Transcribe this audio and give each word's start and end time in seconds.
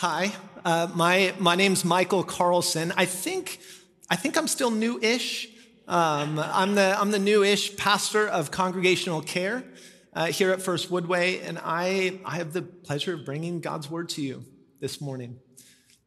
Hi, 0.00 0.30
uh, 0.62 0.88
my 0.94 1.32
my 1.38 1.54
name's 1.54 1.82
Michael 1.82 2.22
Carlson. 2.22 2.92
I 2.98 3.06
think 3.06 3.60
I 4.10 4.16
think 4.16 4.36
I'm 4.36 4.46
still 4.46 4.70
new-ish. 4.70 5.48
Um, 5.88 6.38
I'm 6.38 6.74
the 6.74 7.00
I'm 7.00 7.12
the 7.12 7.18
new-ish 7.18 7.78
pastor 7.78 8.28
of 8.28 8.50
congregational 8.50 9.22
care 9.22 9.64
uh, 10.12 10.26
here 10.26 10.50
at 10.50 10.60
First 10.60 10.90
Woodway, 10.90 11.42
and 11.42 11.58
I 11.64 12.20
I 12.26 12.36
have 12.36 12.52
the 12.52 12.60
pleasure 12.60 13.14
of 13.14 13.24
bringing 13.24 13.60
God's 13.60 13.90
word 13.90 14.10
to 14.10 14.20
you 14.20 14.44
this 14.80 15.00
morning. 15.00 15.38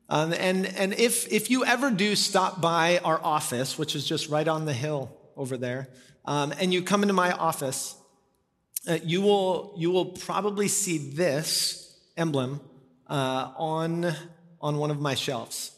Um, 0.08 0.34
and 0.34 0.68
and 0.68 0.94
if 0.94 1.28
if 1.34 1.50
you 1.50 1.66
ever 1.66 1.90
do 1.90 2.16
stop 2.16 2.62
by 2.62 3.00
our 3.00 3.20
office, 3.24 3.80
which 3.80 3.96
is 3.96 4.06
just 4.06 4.30
right 4.30 4.48
on 4.48 4.66
the 4.66 4.74
hill 4.74 5.18
over 5.36 5.58
there, 5.58 5.90
um, 6.26 6.54
and 6.60 6.72
you 6.72 6.84
come 6.84 7.02
into 7.02 7.16
my 7.16 7.32
office, 7.32 7.96
uh, 8.88 9.00
you 9.04 9.22
will 9.22 9.74
you 9.80 9.90
will 9.90 10.06
probably 10.06 10.68
see 10.68 11.00
this 11.00 12.00
emblem 12.16 12.62
uh, 13.10 13.52
on 13.58 14.14
on 14.62 14.78
one 14.78 14.92
of 14.92 15.00
my 15.00 15.16
shelves. 15.16 15.72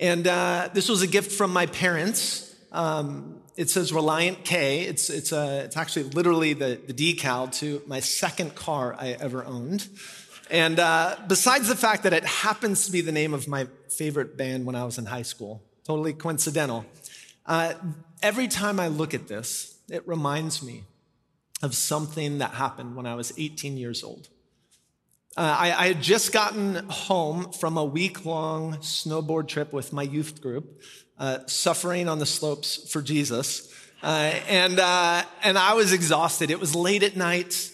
And 0.00 0.26
uh, 0.26 0.68
this 0.72 0.88
was 0.88 1.02
a 1.02 1.06
gift 1.06 1.32
from 1.32 1.52
my 1.52 1.66
parents. 1.66 2.54
Um, 2.70 3.40
it 3.56 3.68
says 3.68 3.92
Reliant 3.92 4.44
K. 4.44 4.82
It's, 4.82 5.10
it's, 5.10 5.32
a, 5.32 5.64
it's 5.64 5.76
actually 5.76 6.04
literally 6.04 6.52
the, 6.52 6.80
the 6.86 6.92
decal 6.92 7.52
to 7.58 7.82
my 7.86 7.98
second 7.98 8.54
car 8.54 8.94
I 8.96 9.16
ever 9.18 9.44
owned. 9.44 9.88
And 10.50 10.78
uh, 10.78 11.16
besides 11.26 11.66
the 11.66 11.74
fact 11.74 12.04
that 12.04 12.12
it 12.12 12.24
happens 12.24 12.86
to 12.86 12.92
be 12.92 13.00
the 13.00 13.12
name 13.12 13.34
of 13.34 13.48
my 13.48 13.66
favorite 13.88 14.36
band 14.36 14.64
when 14.64 14.76
I 14.76 14.84
was 14.84 14.98
in 14.98 15.06
high 15.06 15.22
school, 15.22 15.62
totally 15.84 16.12
coincidental, 16.12 16.86
uh, 17.46 17.74
every 18.22 18.46
time 18.46 18.78
I 18.78 18.88
look 18.88 19.14
at 19.14 19.26
this, 19.26 19.78
it 19.90 20.06
reminds 20.06 20.62
me 20.62 20.84
of 21.60 21.74
something 21.74 22.38
that 22.38 22.52
happened 22.52 22.94
when 22.94 23.06
I 23.06 23.16
was 23.16 23.32
18 23.36 23.76
years 23.76 24.04
old. 24.04 24.28
Uh, 25.38 25.56
I, 25.56 25.84
I, 25.84 25.86
had 25.86 26.02
just 26.02 26.32
gotten 26.32 26.74
home 26.88 27.52
from 27.52 27.76
a 27.76 27.84
week 27.84 28.24
long 28.24 28.74
snowboard 28.78 29.46
trip 29.46 29.72
with 29.72 29.92
my 29.92 30.02
youth 30.02 30.42
group, 30.42 30.82
uh, 31.16 31.46
suffering 31.46 32.08
on 32.08 32.18
the 32.18 32.26
slopes 32.26 32.90
for 32.90 33.00
Jesus. 33.00 33.72
Uh, 34.02 34.32
and, 34.48 34.80
uh, 34.80 35.22
and 35.44 35.56
I 35.56 35.74
was 35.74 35.92
exhausted. 35.92 36.50
It 36.50 36.58
was 36.58 36.74
late 36.74 37.04
at 37.04 37.14
night. 37.16 37.70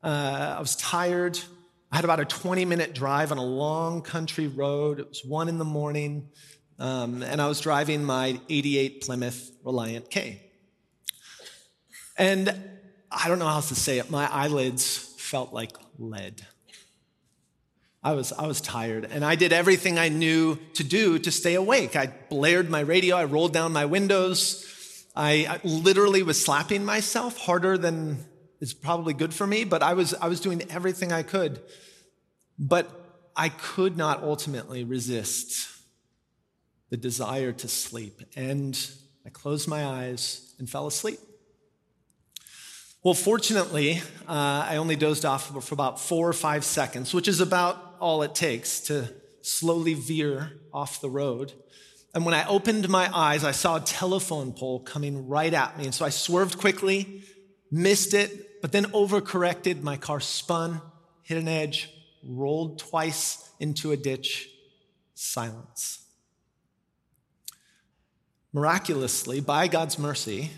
Uh, 0.00 0.54
I 0.56 0.60
was 0.60 0.76
tired. 0.76 1.40
I 1.90 1.96
had 1.96 2.04
about 2.04 2.20
a 2.20 2.24
20 2.24 2.64
minute 2.66 2.94
drive 2.94 3.32
on 3.32 3.38
a 3.38 3.44
long 3.44 4.02
country 4.02 4.46
road. 4.46 5.00
It 5.00 5.08
was 5.08 5.24
one 5.24 5.48
in 5.48 5.58
the 5.58 5.64
morning. 5.64 6.28
Um, 6.78 7.24
and 7.24 7.42
I 7.42 7.48
was 7.48 7.58
driving 7.60 8.04
my 8.04 8.40
88 8.48 9.02
Plymouth 9.02 9.50
Reliant 9.64 10.08
K. 10.08 10.40
And 12.16 12.48
I 13.10 13.26
don't 13.26 13.40
know 13.40 13.48
how 13.48 13.56
else 13.56 13.70
to 13.70 13.74
say 13.74 13.98
it. 13.98 14.08
My 14.08 14.32
eyelids 14.32 15.16
felt 15.18 15.52
like 15.52 15.72
lead. 15.98 16.46
I 18.02 18.14
was, 18.14 18.32
I 18.32 18.46
was 18.46 18.60
tired 18.60 19.08
and 19.10 19.24
I 19.24 19.36
did 19.36 19.52
everything 19.52 19.98
I 19.98 20.08
knew 20.08 20.56
to 20.74 20.82
do 20.82 21.18
to 21.20 21.30
stay 21.30 21.54
awake. 21.54 21.94
I 21.94 22.12
blared 22.28 22.68
my 22.68 22.80
radio, 22.80 23.16
I 23.16 23.24
rolled 23.24 23.52
down 23.52 23.72
my 23.72 23.84
windows. 23.84 24.68
I, 25.14 25.46
I 25.48 25.60
literally 25.62 26.22
was 26.22 26.42
slapping 26.42 26.84
myself 26.84 27.38
harder 27.38 27.76
than 27.76 28.24
is 28.60 28.72
probably 28.72 29.12
good 29.12 29.34
for 29.34 29.46
me, 29.46 29.64
but 29.64 29.82
I 29.82 29.94
was, 29.94 30.14
I 30.14 30.28
was 30.28 30.40
doing 30.40 30.62
everything 30.70 31.12
I 31.12 31.22
could. 31.22 31.60
But 32.58 32.88
I 33.36 33.48
could 33.48 33.96
not 33.96 34.22
ultimately 34.22 34.84
resist 34.84 35.68
the 36.90 36.96
desire 36.96 37.52
to 37.52 37.68
sleep. 37.68 38.20
And 38.36 38.78
I 39.26 39.30
closed 39.30 39.68
my 39.68 39.84
eyes 39.84 40.54
and 40.58 40.70
fell 40.70 40.86
asleep. 40.86 41.18
Well, 43.02 43.14
fortunately, 43.14 44.00
uh, 44.28 44.66
I 44.68 44.76
only 44.76 44.94
dozed 44.94 45.24
off 45.24 45.48
for 45.64 45.74
about 45.74 45.98
four 45.98 46.28
or 46.28 46.32
five 46.32 46.64
seconds, 46.64 47.12
which 47.12 47.26
is 47.26 47.40
about 47.40 47.91
all 48.02 48.22
it 48.22 48.34
takes 48.34 48.80
to 48.80 49.08
slowly 49.40 49.94
veer 49.94 50.52
off 50.72 51.00
the 51.00 51.08
road. 51.08 51.52
And 52.14 52.26
when 52.26 52.34
I 52.34 52.46
opened 52.46 52.88
my 52.88 53.08
eyes, 53.16 53.44
I 53.44 53.52
saw 53.52 53.76
a 53.76 53.80
telephone 53.80 54.52
pole 54.52 54.80
coming 54.80 55.28
right 55.28 55.54
at 55.54 55.78
me. 55.78 55.84
And 55.84 55.94
so 55.94 56.04
I 56.04 56.10
swerved 56.10 56.58
quickly, 56.58 57.22
missed 57.70 58.12
it, 58.12 58.60
but 58.60 58.72
then 58.72 58.84
overcorrected. 58.86 59.82
My 59.82 59.96
car 59.96 60.20
spun, 60.20 60.82
hit 61.22 61.38
an 61.38 61.48
edge, 61.48 61.90
rolled 62.26 62.80
twice 62.80 63.50
into 63.60 63.92
a 63.92 63.96
ditch. 63.96 64.50
Silence. 65.14 66.04
Miraculously, 68.52 69.40
by 69.40 69.68
God's 69.68 69.98
mercy, 69.98 70.50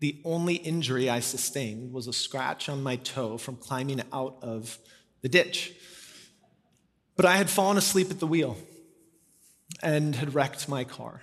the 0.00 0.20
only 0.24 0.54
injury 0.54 1.10
I 1.10 1.20
sustained 1.20 1.92
was 1.92 2.08
a 2.08 2.12
scratch 2.12 2.68
on 2.68 2.82
my 2.82 2.96
toe 2.96 3.36
from 3.36 3.56
climbing 3.56 4.02
out 4.12 4.38
of 4.42 4.78
the 5.20 5.28
ditch. 5.28 5.74
But 7.20 7.28
I 7.28 7.36
had 7.36 7.50
fallen 7.50 7.76
asleep 7.76 8.10
at 8.10 8.18
the 8.18 8.26
wheel 8.26 8.56
and 9.82 10.16
had 10.16 10.34
wrecked 10.34 10.70
my 10.70 10.84
car. 10.84 11.20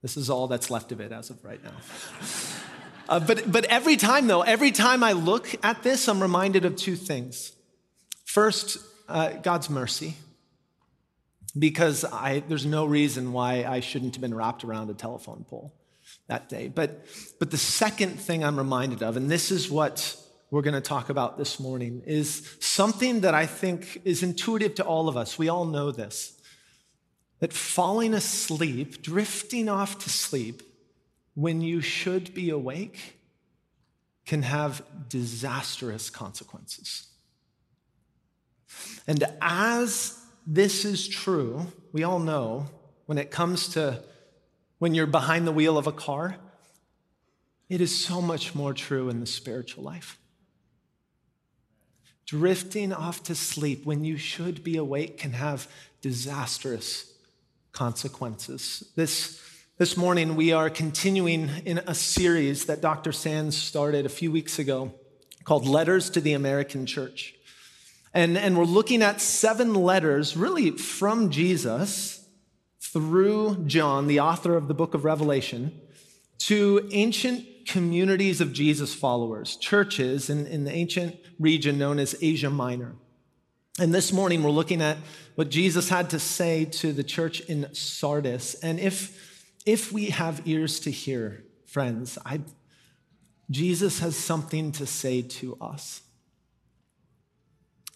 This 0.00 0.16
is 0.16 0.30
all 0.30 0.46
that's 0.46 0.70
left 0.70 0.92
of 0.92 1.00
it 1.00 1.10
as 1.10 1.28
of 1.28 1.44
right 1.44 1.60
now. 1.60 1.72
uh, 3.08 3.18
but, 3.18 3.50
but 3.50 3.64
every 3.64 3.96
time, 3.96 4.28
though, 4.28 4.42
every 4.42 4.70
time 4.70 5.02
I 5.02 5.10
look 5.10 5.56
at 5.64 5.82
this, 5.82 6.06
I'm 6.06 6.22
reminded 6.22 6.64
of 6.64 6.76
two 6.76 6.94
things. 6.94 7.50
First, 8.24 8.78
uh, 9.08 9.30
God's 9.30 9.68
mercy, 9.68 10.14
because 11.58 12.04
I, 12.04 12.44
there's 12.46 12.64
no 12.64 12.84
reason 12.84 13.32
why 13.32 13.64
I 13.64 13.80
shouldn't 13.80 14.14
have 14.14 14.22
been 14.22 14.36
wrapped 14.36 14.62
around 14.62 14.88
a 14.88 14.94
telephone 14.94 15.44
pole 15.50 15.74
that 16.28 16.48
day. 16.48 16.68
But, 16.68 17.04
but 17.40 17.50
the 17.50 17.58
second 17.58 18.20
thing 18.20 18.44
I'm 18.44 18.56
reminded 18.56 19.02
of, 19.02 19.16
and 19.16 19.28
this 19.28 19.50
is 19.50 19.68
what 19.68 20.16
we're 20.52 20.60
going 20.60 20.74
to 20.74 20.82
talk 20.82 21.08
about 21.08 21.38
this 21.38 21.58
morning, 21.58 22.02
is 22.06 22.56
something 22.60 23.22
that 23.22 23.32
I 23.32 23.46
think 23.46 24.02
is 24.04 24.22
intuitive 24.22 24.74
to 24.74 24.84
all 24.84 25.08
of 25.08 25.16
us. 25.16 25.38
We 25.38 25.48
all 25.48 25.64
know 25.64 25.90
this 25.90 26.38
that 27.40 27.54
falling 27.54 28.14
asleep, 28.14 29.02
drifting 29.02 29.68
off 29.68 29.98
to 29.98 30.10
sleep 30.10 30.62
when 31.34 31.62
you 31.62 31.80
should 31.80 32.34
be 32.34 32.50
awake, 32.50 33.18
can 34.26 34.42
have 34.42 34.84
disastrous 35.08 36.10
consequences. 36.10 37.08
And 39.08 39.24
as 39.40 40.22
this 40.46 40.84
is 40.84 41.08
true, 41.08 41.66
we 41.92 42.04
all 42.04 42.20
know 42.20 42.66
when 43.06 43.16
it 43.16 43.30
comes 43.30 43.68
to 43.68 44.02
when 44.78 44.94
you're 44.94 45.06
behind 45.06 45.46
the 45.46 45.52
wheel 45.52 45.78
of 45.78 45.86
a 45.86 45.92
car, 45.92 46.36
it 47.70 47.80
is 47.80 48.04
so 48.04 48.20
much 48.20 48.54
more 48.54 48.74
true 48.74 49.08
in 49.08 49.18
the 49.18 49.26
spiritual 49.26 49.82
life. 49.82 50.18
Drifting 52.32 52.94
off 52.94 53.22
to 53.24 53.34
sleep 53.34 53.84
when 53.84 54.06
you 54.06 54.16
should 54.16 54.64
be 54.64 54.78
awake 54.78 55.18
can 55.18 55.32
have 55.32 55.68
disastrous 56.00 57.12
consequences. 57.72 58.90
This, 58.96 59.38
this 59.76 59.98
morning, 59.98 60.34
we 60.34 60.50
are 60.50 60.70
continuing 60.70 61.50
in 61.66 61.82
a 61.86 61.94
series 61.94 62.64
that 62.64 62.80
Dr. 62.80 63.12
Sands 63.12 63.54
started 63.54 64.06
a 64.06 64.08
few 64.08 64.32
weeks 64.32 64.58
ago 64.58 64.94
called 65.44 65.66
Letters 65.66 66.08
to 66.08 66.22
the 66.22 66.32
American 66.32 66.86
Church. 66.86 67.34
And, 68.14 68.38
and 68.38 68.56
we're 68.56 68.64
looking 68.64 69.02
at 69.02 69.20
seven 69.20 69.74
letters, 69.74 70.34
really 70.34 70.70
from 70.70 71.28
Jesus 71.28 72.26
through 72.80 73.64
John, 73.66 74.06
the 74.06 74.20
author 74.20 74.56
of 74.56 74.68
the 74.68 74.74
book 74.74 74.94
of 74.94 75.04
Revelation, 75.04 75.78
to 76.38 76.88
ancient 76.92 77.46
communities 77.66 78.40
of 78.40 78.52
Jesus 78.52 78.94
followers, 78.94 79.56
churches 79.56 80.30
in, 80.30 80.46
in 80.46 80.64
the 80.64 80.72
ancient 80.72 81.16
region 81.38 81.78
known 81.78 81.98
as 81.98 82.16
Asia 82.20 82.50
Minor. 82.50 82.94
And 83.78 83.94
this 83.94 84.12
morning 84.12 84.42
we're 84.42 84.50
looking 84.50 84.82
at 84.82 84.98
what 85.34 85.48
Jesus 85.48 85.88
had 85.88 86.10
to 86.10 86.18
say 86.18 86.66
to 86.66 86.92
the 86.92 87.02
church 87.02 87.40
in 87.40 87.72
Sardis. 87.74 88.54
And 88.54 88.78
if, 88.78 89.54
if 89.64 89.92
we 89.92 90.06
have 90.06 90.42
ears 90.46 90.80
to 90.80 90.90
hear, 90.90 91.44
friends, 91.66 92.18
I, 92.26 92.40
Jesus 93.50 94.00
has 94.00 94.16
something 94.16 94.72
to 94.72 94.86
say 94.86 95.22
to 95.22 95.56
us. 95.60 96.02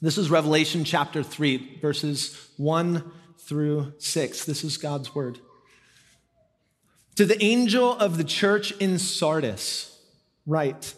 This 0.00 0.18
is 0.18 0.30
Revelation 0.30 0.84
chapter 0.84 1.22
3, 1.22 1.78
verses 1.80 2.50
1 2.56 3.10
through 3.38 3.94
6. 3.98 4.44
This 4.44 4.64
is 4.64 4.76
God's 4.76 5.14
word. 5.14 5.38
To 7.16 7.24
the 7.24 7.42
angel 7.42 7.92
of 7.98 8.18
the 8.18 8.24
church 8.24 8.72
in 8.72 8.98
Sardis, 8.98 9.98
write 10.44 10.94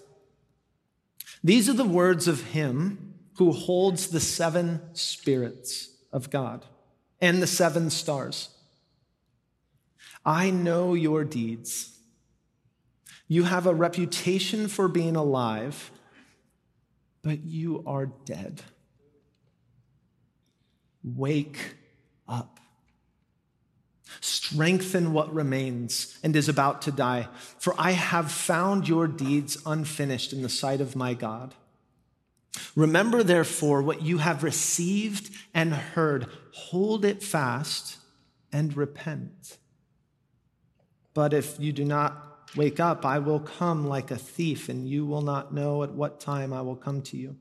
These 1.45 1.69
are 1.69 1.75
the 1.75 1.85
words 1.85 2.27
of 2.27 2.43
him 2.43 3.15
who 3.37 3.53
holds 3.53 4.09
the 4.09 4.21
seven 4.21 4.81
spirits 4.95 5.91
of 6.13 6.29
God 6.29 6.67
and 7.21 7.41
the 7.41 7.47
seven 7.47 7.89
stars. 7.91 8.49
I 10.25 10.51
know 10.51 10.95
your 10.95 11.23
deeds. 11.23 11.97
You 13.29 13.45
have 13.45 13.67
a 13.67 13.75
reputation 13.75 14.67
for 14.67 14.89
being 14.89 15.15
alive, 15.15 15.93
but 17.23 17.45
you 17.45 17.85
are 17.87 18.07
dead. 18.07 18.63
Wake 21.05 21.77
up. 22.27 22.59
Strengthen 24.21 25.13
what 25.13 25.33
remains 25.33 26.19
and 26.23 26.35
is 26.35 26.49
about 26.49 26.83
to 26.83 26.93
die, 26.93 27.29
for 27.59 27.75
I 27.79 27.93
have 27.93 28.31
found 28.31 28.89
your 28.89 29.07
deeds 29.07 29.59
unfinished 29.67 30.33
in 30.33 30.43
the 30.43 30.49
sight 30.49 30.81
of 30.81 30.97
my 30.97 31.15
God. 31.15 31.55
Remember, 32.75 33.23
therefore, 33.23 33.83
what 33.83 34.03
you 34.03 34.19
have 34.19 34.43
received 34.43 35.31
and 35.55 35.73
heard, 35.73 36.27
hold 36.53 37.05
it 37.05 37.23
fast 37.23 37.99
and 38.53 38.77
repent. 38.77 39.59
But 41.15 41.33
if 41.33 41.59
you 41.59 41.73
do 41.73 41.85
not 41.85 42.49
wake 42.57 42.81
up, 42.81 43.05
I 43.05 43.19
will 43.19 43.41
come 43.41 43.87
like 43.87 44.11
a 44.11 44.17
thief, 44.17 44.69
and 44.69 44.89
you 44.89 45.05
will 45.05 45.23
not 45.23 45.53
know 45.53 45.83
at 45.83 45.93
what 45.93 46.21
time 46.21 46.53
I 46.53 46.63
will 46.63 46.77
come 46.77 47.03
to 47.03 47.17
you. 47.17 47.37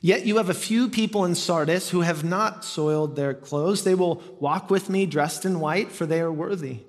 Yet 0.00 0.26
you 0.26 0.36
have 0.36 0.50
a 0.50 0.54
few 0.54 0.88
people 0.88 1.24
in 1.24 1.34
Sardis 1.34 1.90
who 1.90 2.02
have 2.02 2.24
not 2.24 2.64
soiled 2.64 3.16
their 3.16 3.34
clothes. 3.34 3.84
They 3.84 3.94
will 3.94 4.22
walk 4.38 4.70
with 4.70 4.88
me 4.88 5.06
dressed 5.06 5.44
in 5.44 5.60
white, 5.60 5.90
for 5.90 6.06
they 6.06 6.20
are 6.20 6.32
worthy. 6.32 6.80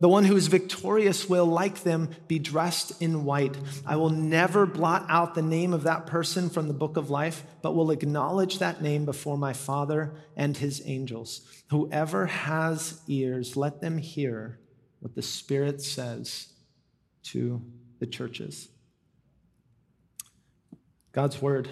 The 0.00 0.08
one 0.08 0.24
who 0.24 0.36
is 0.36 0.48
victorious 0.48 1.28
will, 1.28 1.46
like 1.46 1.84
them, 1.84 2.10
be 2.26 2.40
dressed 2.40 3.00
in 3.00 3.24
white. 3.24 3.56
I 3.86 3.94
will 3.94 4.10
never 4.10 4.66
blot 4.66 5.06
out 5.08 5.36
the 5.36 5.42
name 5.42 5.72
of 5.72 5.84
that 5.84 6.06
person 6.06 6.50
from 6.50 6.66
the 6.66 6.74
book 6.74 6.96
of 6.96 7.08
life, 7.08 7.44
but 7.62 7.76
will 7.76 7.92
acknowledge 7.92 8.58
that 8.58 8.82
name 8.82 9.04
before 9.04 9.38
my 9.38 9.52
Father 9.52 10.12
and 10.36 10.56
his 10.56 10.82
angels. 10.86 11.46
Whoever 11.70 12.26
has 12.26 13.00
ears, 13.06 13.56
let 13.56 13.80
them 13.80 13.98
hear 13.98 14.58
what 14.98 15.14
the 15.14 15.22
Spirit 15.22 15.80
says 15.80 16.48
to 17.24 17.62
the 18.00 18.06
churches. 18.06 18.70
God's 21.12 21.40
word. 21.40 21.68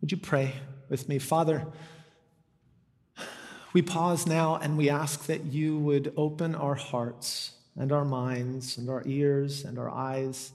Would 0.00 0.12
you 0.12 0.18
pray 0.18 0.54
with 0.88 1.08
me? 1.08 1.18
Father, 1.18 1.66
we 3.72 3.82
pause 3.82 4.26
now 4.26 4.56
and 4.56 4.76
we 4.76 4.88
ask 4.88 5.26
that 5.26 5.44
you 5.44 5.78
would 5.78 6.12
open 6.16 6.54
our 6.54 6.74
hearts 6.74 7.52
and 7.76 7.92
our 7.92 8.04
minds 8.04 8.78
and 8.78 8.88
our 8.88 9.02
ears 9.06 9.64
and 9.64 9.78
our 9.78 9.90
eyes 9.90 10.52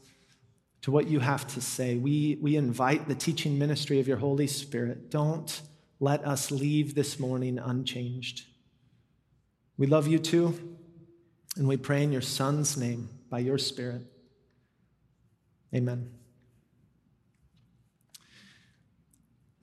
to 0.82 0.92
what 0.92 1.08
you 1.08 1.20
have 1.20 1.48
to 1.48 1.62
say. 1.62 1.96
We, 1.96 2.38
we 2.42 2.58
invite 2.58 3.08
the 3.08 3.16
teaching 3.16 3.58
ministry 3.58 4.00
of 4.00 4.08
your 4.08 4.18
Holy 4.18 4.48
Spirit. 4.48 5.10
Don't 5.10 5.62
let 6.00 6.26
us 6.26 6.52
leave 6.52 6.96
this 6.96 7.20
morning 7.20 7.58
unchanged. 7.58 8.46
We 9.78 9.88
love 9.88 10.08
you 10.08 10.20
too, 10.20 10.78
and 11.56 11.68
we 11.68 11.78
pray 11.78 12.04
in 12.04 12.12
your 12.12 12.22
Son's 12.22 12.76
name 12.76 13.08
by 13.30 13.40
your 13.40 13.58
Spirit. 13.58 14.02
Amen. 15.74 16.23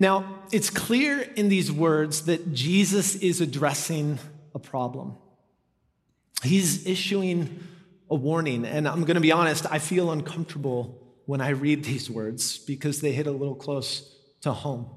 Now, 0.01 0.41
it's 0.51 0.71
clear 0.71 1.21
in 1.21 1.51
these 1.51 1.71
words 1.71 2.25
that 2.25 2.55
Jesus 2.55 3.15
is 3.17 3.43
addressing 3.43 4.19
a 4.55 4.59
problem. 4.59 5.17
He's 6.43 6.87
issuing 6.87 7.61
a 8.11 8.15
warning. 8.15 8.65
And 8.65 8.89
I'm 8.89 9.03
going 9.05 9.17
to 9.17 9.21
be 9.21 9.31
honest, 9.31 9.67
I 9.71 9.79
feel 9.79 10.11
uncomfortable 10.11 10.99
when 11.27 11.43
I 11.43 11.51
read 11.51 11.85
these 11.85 12.11
words 12.11 12.59
because 12.59 13.03
they 13.03 13.13
hit 13.13 13.27
a 13.27 13.31
little 13.31 13.55
close 13.55 14.17
to 14.41 14.53
home. 14.53 14.91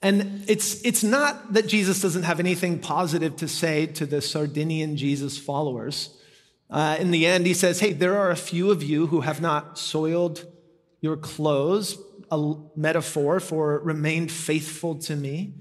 And 0.00 0.44
it's, 0.46 0.80
it's 0.84 1.02
not 1.02 1.54
that 1.54 1.66
Jesus 1.66 2.00
doesn't 2.00 2.22
have 2.22 2.38
anything 2.38 2.78
positive 2.78 3.34
to 3.36 3.48
say 3.48 3.86
to 3.86 4.06
the 4.06 4.22
Sardinian 4.22 4.96
Jesus 4.96 5.36
followers. 5.36 6.16
Uh, 6.70 6.96
in 7.00 7.10
the 7.10 7.26
end, 7.26 7.46
he 7.46 7.54
says, 7.54 7.80
Hey, 7.80 7.92
there 7.92 8.16
are 8.16 8.30
a 8.30 8.36
few 8.36 8.70
of 8.70 8.80
you 8.82 9.08
who 9.08 9.22
have 9.22 9.40
not 9.40 9.76
soiled 9.76 10.46
your 11.00 11.16
clothes 11.16 11.98
a 12.30 12.54
metaphor 12.76 13.40
for 13.40 13.78
remain 13.80 14.28
faithful 14.28 14.96
to 14.96 15.16
me. 15.16 15.54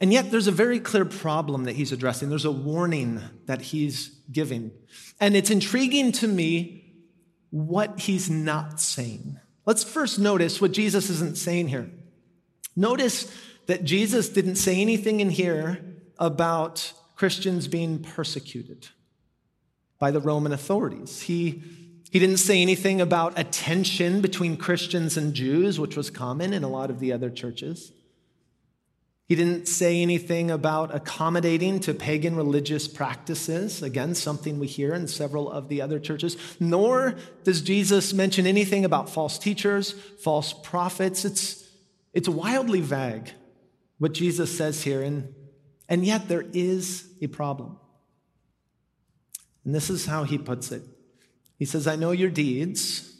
And 0.00 0.12
yet, 0.12 0.30
there's 0.30 0.48
a 0.48 0.52
very 0.52 0.80
clear 0.80 1.04
problem 1.04 1.64
that 1.64 1.76
he's 1.76 1.92
addressing. 1.92 2.28
There's 2.28 2.44
a 2.44 2.50
warning 2.50 3.20
that 3.46 3.62
he's 3.62 4.08
giving. 4.30 4.72
And 5.20 5.36
it's 5.36 5.50
intriguing 5.50 6.12
to 6.12 6.28
me 6.28 6.92
what 7.50 8.00
he's 8.00 8.28
not 8.28 8.80
saying. 8.80 9.38
Let's 9.66 9.84
first 9.84 10.18
notice 10.18 10.60
what 10.60 10.72
Jesus 10.72 11.08
isn't 11.08 11.38
saying 11.38 11.68
here. 11.68 11.90
Notice 12.76 13.32
that 13.66 13.84
Jesus 13.84 14.28
didn't 14.28 14.56
say 14.56 14.80
anything 14.80 15.20
in 15.20 15.30
here 15.30 15.78
about 16.18 16.92
Christians 17.16 17.68
being 17.68 18.00
persecuted 18.00 18.88
by 19.98 20.10
the 20.10 20.20
Roman 20.20 20.52
authorities. 20.52 21.22
He 21.22 21.62
he 22.14 22.20
didn't 22.20 22.36
say 22.36 22.62
anything 22.62 23.00
about 23.00 23.36
a 23.36 23.42
tension 23.42 24.20
between 24.20 24.56
Christians 24.56 25.16
and 25.16 25.34
Jews, 25.34 25.80
which 25.80 25.96
was 25.96 26.10
common 26.10 26.52
in 26.52 26.62
a 26.62 26.68
lot 26.68 26.88
of 26.88 27.00
the 27.00 27.12
other 27.12 27.28
churches. 27.28 27.90
He 29.26 29.34
didn't 29.34 29.66
say 29.66 30.00
anything 30.00 30.48
about 30.48 30.94
accommodating 30.94 31.80
to 31.80 31.92
pagan 31.92 32.36
religious 32.36 32.86
practices, 32.86 33.82
again, 33.82 34.14
something 34.14 34.60
we 34.60 34.68
hear 34.68 34.94
in 34.94 35.08
several 35.08 35.50
of 35.50 35.68
the 35.68 35.82
other 35.82 35.98
churches. 35.98 36.36
Nor 36.60 37.16
does 37.42 37.62
Jesus 37.62 38.12
mention 38.12 38.46
anything 38.46 38.84
about 38.84 39.10
false 39.10 39.36
teachers, 39.36 39.90
false 39.90 40.52
prophets. 40.52 41.24
It's, 41.24 41.68
it's 42.12 42.28
wildly 42.28 42.80
vague 42.80 43.32
what 43.98 44.12
Jesus 44.12 44.56
says 44.56 44.84
here, 44.84 45.02
and, 45.02 45.34
and 45.88 46.06
yet 46.06 46.28
there 46.28 46.44
is 46.52 47.08
a 47.20 47.26
problem. 47.26 47.76
And 49.64 49.74
this 49.74 49.90
is 49.90 50.06
how 50.06 50.22
he 50.22 50.38
puts 50.38 50.70
it 50.70 50.93
he 51.58 51.64
says, 51.64 51.86
I 51.86 51.96
know 51.96 52.10
your 52.10 52.30
deeds. 52.30 53.10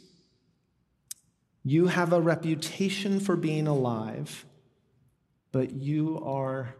You 1.63 1.87
have 1.87 2.13
a 2.13 2.21
reputation 2.21 3.19
for 3.19 3.35
being 3.35 3.67
alive, 3.67 4.45
but 5.51 5.71
you 5.71 6.21
are 6.23 6.75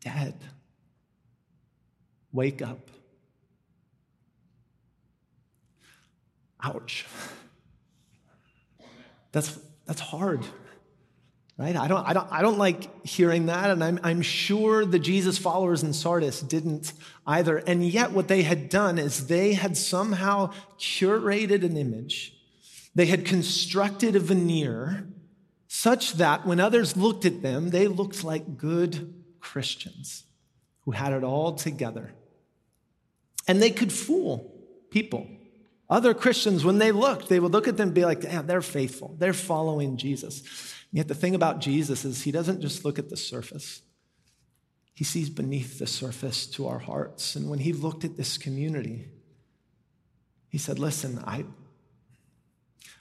dead. 0.00 0.34
Wake 2.32 2.62
up. 2.62 2.90
Ouch. 6.62 7.06
That's, 9.32 9.60
that's 9.86 10.00
hard 10.00 10.44
right? 11.60 11.76
I 11.76 11.88
don't, 11.88 12.08
I 12.08 12.14
don't, 12.14 12.32
I 12.32 12.40
don't 12.40 12.56
like 12.56 13.06
hearing 13.06 13.46
that, 13.46 13.68
and 13.68 13.84
I'm, 13.84 14.00
I'm 14.02 14.22
sure 14.22 14.86
the 14.86 14.98
Jesus 14.98 15.36
followers 15.36 15.82
in 15.82 15.92
Sardis 15.92 16.40
didn't 16.40 16.94
either. 17.26 17.58
And 17.58 17.86
yet, 17.86 18.12
what 18.12 18.28
they 18.28 18.42
had 18.42 18.70
done 18.70 18.98
is 18.98 19.26
they 19.26 19.52
had 19.52 19.76
somehow 19.76 20.54
curated 20.78 21.62
an 21.62 21.76
image, 21.76 22.34
they 22.94 23.04
had 23.06 23.26
constructed 23.26 24.16
a 24.16 24.20
veneer 24.20 25.06
such 25.68 26.14
that 26.14 26.46
when 26.46 26.60
others 26.60 26.96
looked 26.96 27.26
at 27.26 27.42
them, 27.42 27.70
they 27.70 27.86
looked 27.86 28.24
like 28.24 28.56
good 28.56 29.12
Christians 29.40 30.24
who 30.86 30.92
had 30.92 31.12
it 31.12 31.22
all 31.22 31.52
together. 31.52 32.10
And 33.46 33.62
they 33.62 33.70
could 33.70 33.92
fool 33.92 34.50
people. 34.90 35.28
Other 35.90 36.14
Christians, 36.14 36.64
when 36.64 36.78
they 36.78 36.90
looked, 36.90 37.28
they 37.28 37.38
would 37.38 37.52
look 37.52 37.68
at 37.68 37.76
them 37.76 37.88
and 37.88 37.94
be 37.94 38.04
like, 38.04 38.22
yeah, 38.22 38.42
they're 38.42 38.62
faithful. 38.62 39.14
They're 39.18 39.32
following 39.32 39.96
Jesus. 39.96 40.42
Yet 40.92 41.08
the 41.08 41.14
thing 41.14 41.34
about 41.34 41.60
Jesus 41.60 42.04
is 42.04 42.22
he 42.22 42.32
doesn't 42.32 42.60
just 42.60 42.84
look 42.84 42.98
at 42.98 43.10
the 43.10 43.16
surface. 43.16 43.82
He 44.92 45.04
sees 45.04 45.30
beneath 45.30 45.78
the 45.78 45.86
surface 45.86 46.46
to 46.48 46.66
our 46.66 46.80
hearts. 46.80 47.36
And 47.36 47.48
when 47.48 47.60
he 47.60 47.72
looked 47.72 48.04
at 48.04 48.16
this 48.16 48.36
community, 48.36 49.08
he 50.48 50.58
said, 50.58 50.78
Listen, 50.78 51.22
I, 51.24 51.44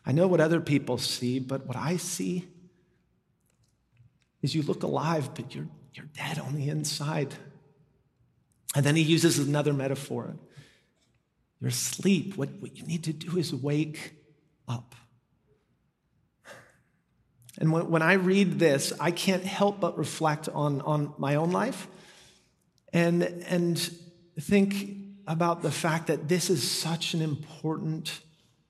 I 0.05 0.11
know 0.11 0.27
what 0.27 0.39
other 0.39 0.61
people 0.61 0.97
see, 0.97 1.39
but 1.39 1.65
what 1.65 1.75
I 1.75 1.97
see 1.97 2.47
is 4.41 4.55
you 4.55 4.61
look 4.61 4.83
alive, 4.83 5.33
but 5.33 5.53
you're, 5.53 5.67
you're 5.93 6.05
dead 6.15 6.39
on 6.39 6.55
the 6.55 6.69
inside. 6.69 7.33
And 8.75 8.85
then 8.85 8.95
he 8.95 9.01
uses 9.01 9.39
another 9.39 9.73
metaphor. 9.73 10.35
You're 11.59 11.69
asleep. 11.69 12.37
What, 12.37 12.49
what 12.59 12.77
you 12.77 12.85
need 12.85 13.03
to 13.05 13.13
do 13.13 13.37
is 13.37 13.53
wake 13.53 14.13
up. 14.67 14.95
And 17.59 17.71
when, 17.71 17.89
when 17.89 18.01
I 18.01 18.13
read 18.13 18.57
this, 18.57 18.93
I 18.99 19.11
can't 19.11 19.43
help 19.43 19.79
but 19.79 19.97
reflect 19.97 20.49
on, 20.49 20.81
on 20.81 21.13
my 21.17 21.35
own 21.35 21.51
life 21.51 21.87
and, 22.93 23.23
and 23.23 23.77
think 24.39 24.95
about 25.27 25.61
the 25.61 25.71
fact 25.71 26.07
that 26.07 26.27
this 26.27 26.49
is 26.49 26.69
such 26.69 27.13
an 27.13 27.21
important 27.21 28.21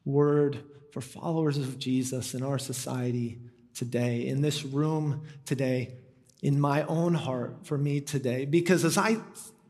word 0.04 0.64
for 0.92 1.02
followers 1.02 1.58
of 1.58 1.80
Jesus 1.80 2.34
in 2.34 2.44
our 2.44 2.60
society 2.60 3.40
today, 3.74 4.28
in 4.28 4.42
this 4.42 4.66
room 4.66 5.24
today, 5.46 5.94
in 6.42 6.60
my 6.60 6.84
own 6.84 7.14
heart 7.14 7.66
for 7.66 7.78
me 7.78 8.02
today. 8.02 8.46
Because 8.46 8.84
as 8.84 8.98
I 8.98 9.18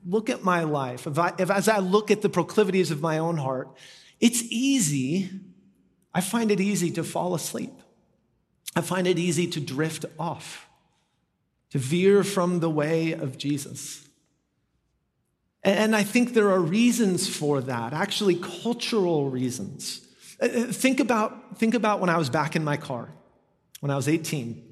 look 0.06 0.30
at 0.30 0.44
my 0.44 0.64
life, 0.64 1.06
if 1.06 1.20
I, 1.20 1.34
if, 1.38 1.52
as 1.52 1.68
I 1.68 1.80
look 1.80 2.10
at 2.10 2.22
the 2.22 2.30
proclivities 2.30 2.90
of 2.90 3.02
my 3.02 3.18
own 3.18 3.38
heart, 3.38 3.70
it's 4.20 4.42
easy, 4.44 5.30
I 6.14 6.22
find 6.22 6.52
it 6.52 6.60
easy 6.60 6.92
to 6.92 7.04
fall 7.04 7.36
asleep. 7.36 7.74
I 8.76 8.82
find 8.82 9.08
it 9.08 9.18
easy 9.20 9.48
to 9.48 9.60
drift 9.60 10.06
off, 10.18 10.68
to 11.72 11.80
veer 11.80 12.24
from 12.24 12.60
the 12.60 12.70
way 12.70 13.14
of 13.14 13.38
Jesus. 13.38 14.08
And 15.64 15.96
I 15.96 16.04
think 16.04 16.34
there 16.34 16.52
are 16.52 16.60
reasons 16.60 17.28
for 17.28 17.60
that, 17.62 17.92
actually, 17.92 18.36
cultural 18.36 19.30
reasons. 19.30 20.00
Think 20.42 21.02
about, 21.02 21.58
think 21.58 21.74
about 21.74 22.00
when 22.00 22.10
I 22.10 22.18
was 22.18 22.30
back 22.30 22.56
in 22.56 22.64
my 22.64 22.78
car, 22.78 23.10
when 23.82 23.92
I 23.92 23.98
was 23.98 24.08
18, 24.08 24.66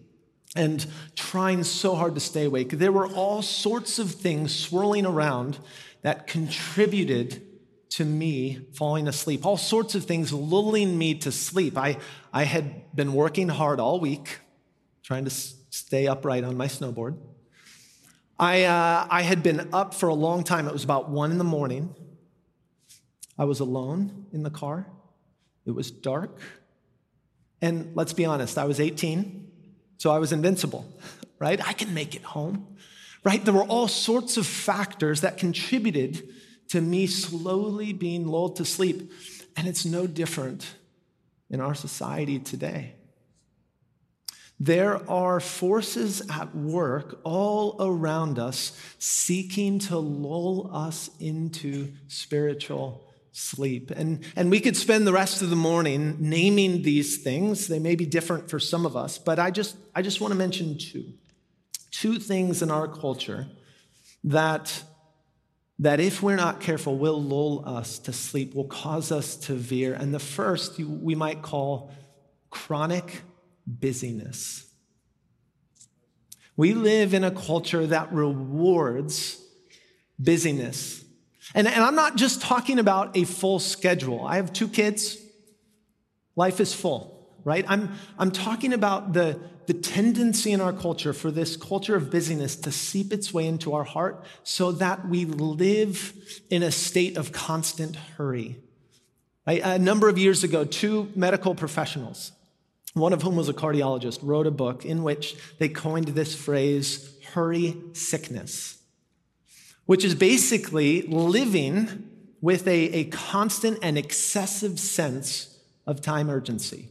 and 0.56 0.86
trying 1.16 1.66
so 1.66 1.94
hard 1.94 2.16
to 2.16 2.22
stay 2.22 2.46
awake. 2.46 2.70
There 2.70 2.94
were 2.94 3.08
all 3.08 3.42
sorts 3.42 4.00
of 4.00 4.12
things 4.12 4.56
swirling 4.56 5.06
around 5.06 5.60
that 6.04 6.26
contributed 6.26 7.42
to 7.90 8.06
me 8.06 8.60
falling 8.74 9.08
asleep, 9.08 9.46
all 9.46 9.58
sorts 9.58 9.96
of 9.96 10.06
things 10.06 10.34
lulling 10.34 10.98
me 10.98 11.16
to 11.16 11.32
sleep. 11.32 11.78
I, 11.78 11.98
I 12.34 12.44
had 12.44 12.96
been 12.96 13.14
working 13.14 13.48
hard 13.48 13.80
all 13.80 14.00
week, 14.00 14.40
trying 15.04 15.26
to 15.26 15.30
stay 15.30 16.08
upright 16.08 16.44
on 16.44 16.58
my 16.58 16.68
snowboard. 16.68 17.18
I, 18.40 18.64
uh, 18.64 19.08
I 19.10 19.22
had 19.22 19.42
been 19.42 19.70
up 19.74 19.94
for 19.94 20.10
a 20.10 20.14
long 20.14 20.44
time. 20.44 20.68
It 20.68 20.74
was 20.74 20.84
about 20.84 21.10
one 21.10 21.32
in 21.32 21.38
the 21.38 21.44
morning. 21.44 21.96
I 23.38 23.46
was 23.46 23.60
alone 23.60 24.28
in 24.32 24.44
the 24.44 24.50
car. 24.50 24.88
It 25.66 25.72
was 25.72 25.92
dark. 25.92 26.40
And 27.62 27.96
let's 27.96 28.14
be 28.14 28.26
honest, 28.26 28.58
I 28.58 28.66
was 28.66 28.80
18, 28.80 29.52
so 29.98 30.12
I 30.12 30.20
was 30.20 30.32
invincible, 30.32 30.86
right? 31.40 31.66
I 31.68 31.74
can 31.74 31.94
make 31.94 32.16
it 32.16 32.24
home, 32.24 32.78
right? 33.24 33.44
There 33.44 33.54
were 33.54 33.64
all 33.64 33.88
sorts 33.88 34.38
of 34.38 34.46
factors 34.46 35.22
that 35.22 35.38
contributed 35.38 36.30
to 36.70 36.82
me 36.82 37.08
slowly 37.08 37.94
being 37.94 38.28
lulled 38.28 38.58
to 38.58 38.66
sleep. 38.66 39.12
And 39.56 39.68
it's 39.68 39.86
no 39.86 40.08
different 40.08 40.76
in 41.50 41.62
our 41.62 41.74
society 41.74 42.40
today. 42.40 42.94
There 44.60 45.08
are 45.10 45.40
forces 45.40 46.24
at 46.32 46.56
work 46.56 47.20
all 47.24 47.76
around 47.80 48.40
us 48.40 48.80
seeking 48.98 49.80
to 49.80 49.98
lull 49.98 50.72
us 50.74 51.12
into 51.20 51.94
spiritual 52.08 53.04
sleep. 53.32 53.92
And, 53.92 54.24
and 54.36 54.50
we 54.50 54.60
could 54.60 54.76
spend 54.76 55.06
the 55.06 55.14
rest 55.14 55.44
of 55.44 55.52
the 55.52 55.56
morning 55.56 56.18
naming 56.20 56.82
these 56.82 57.22
things. 57.22 57.68
They 57.68 57.78
may 57.78 57.96
be 57.96 58.08
different 58.08 58.50
for 58.50 58.60
some 58.60 58.84
of 58.84 58.98
us, 58.98 59.20
but 59.20 59.38
I 59.38 59.52
just, 59.52 59.78
I 59.94 60.02
just 60.02 60.20
want 60.22 60.32
to 60.32 60.38
mention 60.38 60.78
two. 60.80 61.14
Two 61.92 62.18
things 62.18 62.64
in 62.64 62.72
our 62.72 62.88
culture 62.88 63.48
that, 64.24 64.84
that, 65.80 66.00
if 66.00 66.24
we're 66.24 66.36
not 66.36 66.60
careful, 66.60 66.98
will 66.98 67.22
lull 67.22 67.64
us 67.68 68.00
to 68.00 68.14
sleep, 68.14 68.56
will 68.56 68.66
cause 68.66 69.12
us 69.12 69.36
to 69.36 69.54
veer. 69.54 69.94
And 69.94 70.14
the 70.14 70.20
first 70.20 70.80
we 70.80 71.14
might 71.14 71.42
call 71.42 71.92
chronic 72.50 73.22
busyness. 73.68 74.66
We 76.56 76.74
live 76.74 77.14
in 77.14 77.24
a 77.24 77.32
culture 77.32 77.86
that 77.86 78.12
rewards 78.12 79.40
busyness. 80.18 81.04
And, 81.54 81.68
and 81.68 81.84
I'm 81.84 81.96
not 81.96 82.16
just 82.16 82.42
talking 82.42 82.80
about 82.80 83.16
a 83.16 83.24
full 83.24 83.60
schedule. 83.60 84.26
I 84.26 84.38
have 84.38 84.52
two 84.52 84.68
kids. 84.68 85.18
Life 86.36 86.60
is 86.60 86.74
full, 86.74 87.30
right? 87.44 87.66
I'm, 87.68 87.94
I'm 88.18 88.32
talking 88.32 88.74
about 88.74 89.14
the, 89.14 89.40
the 89.68 89.74
tendency 89.74 90.52
in 90.52 90.60
our 90.60 90.74
culture 90.74 91.14
for 91.14 91.30
this 91.30 91.56
culture 91.56 91.96
of 91.96 92.10
busyness 92.10 92.56
to 92.56 92.72
seep 92.72 93.14
its 93.14 93.34
way 93.34 93.46
into 93.46 93.74
our 93.74 93.84
heart 93.84 94.24
so 94.44 94.72
that 94.72 95.08
we 95.08 95.26
live 95.26 96.14
in 96.50 96.64
a 96.64 96.72
state 96.72 97.16
of 97.18 97.32
constant 97.32 97.96
hurry. 98.18 98.58
A 99.46 99.80
number 99.80 100.10
of 100.10 100.18
years 100.18 100.44
ago, 100.44 100.66
two 100.66 101.10
medical 101.16 101.56
professionals, 101.56 102.34
one 102.94 103.14
of 103.14 103.22
whom 103.22 103.36
was 103.36 103.48
a 103.48 103.54
cardiologist, 103.54 104.20
wrote 104.22 104.48
a 104.48 104.52
book 104.52 104.84
in 104.84 105.04
which 105.04 105.36
they 105.60 105.70
coined 105.70 106.10
this 106.10 106.36
phrase, 106.36 107.16
hurry 107.34 107.78
sickness 107.94 108.78
which 109.88 110.04
is 110.06 110.14
basically 110.14 111.02
living 111.04 112.10
with 112.40 112.68
a, 112.68 112.90
a 112.94 113.06
constant 113.06 113.80
and 113.82 113.98
excessive 113.98 114.80
sense 114.80 115.58
of 115.88 116.02
time 116.02 116.30
urgency. 116.30 116.90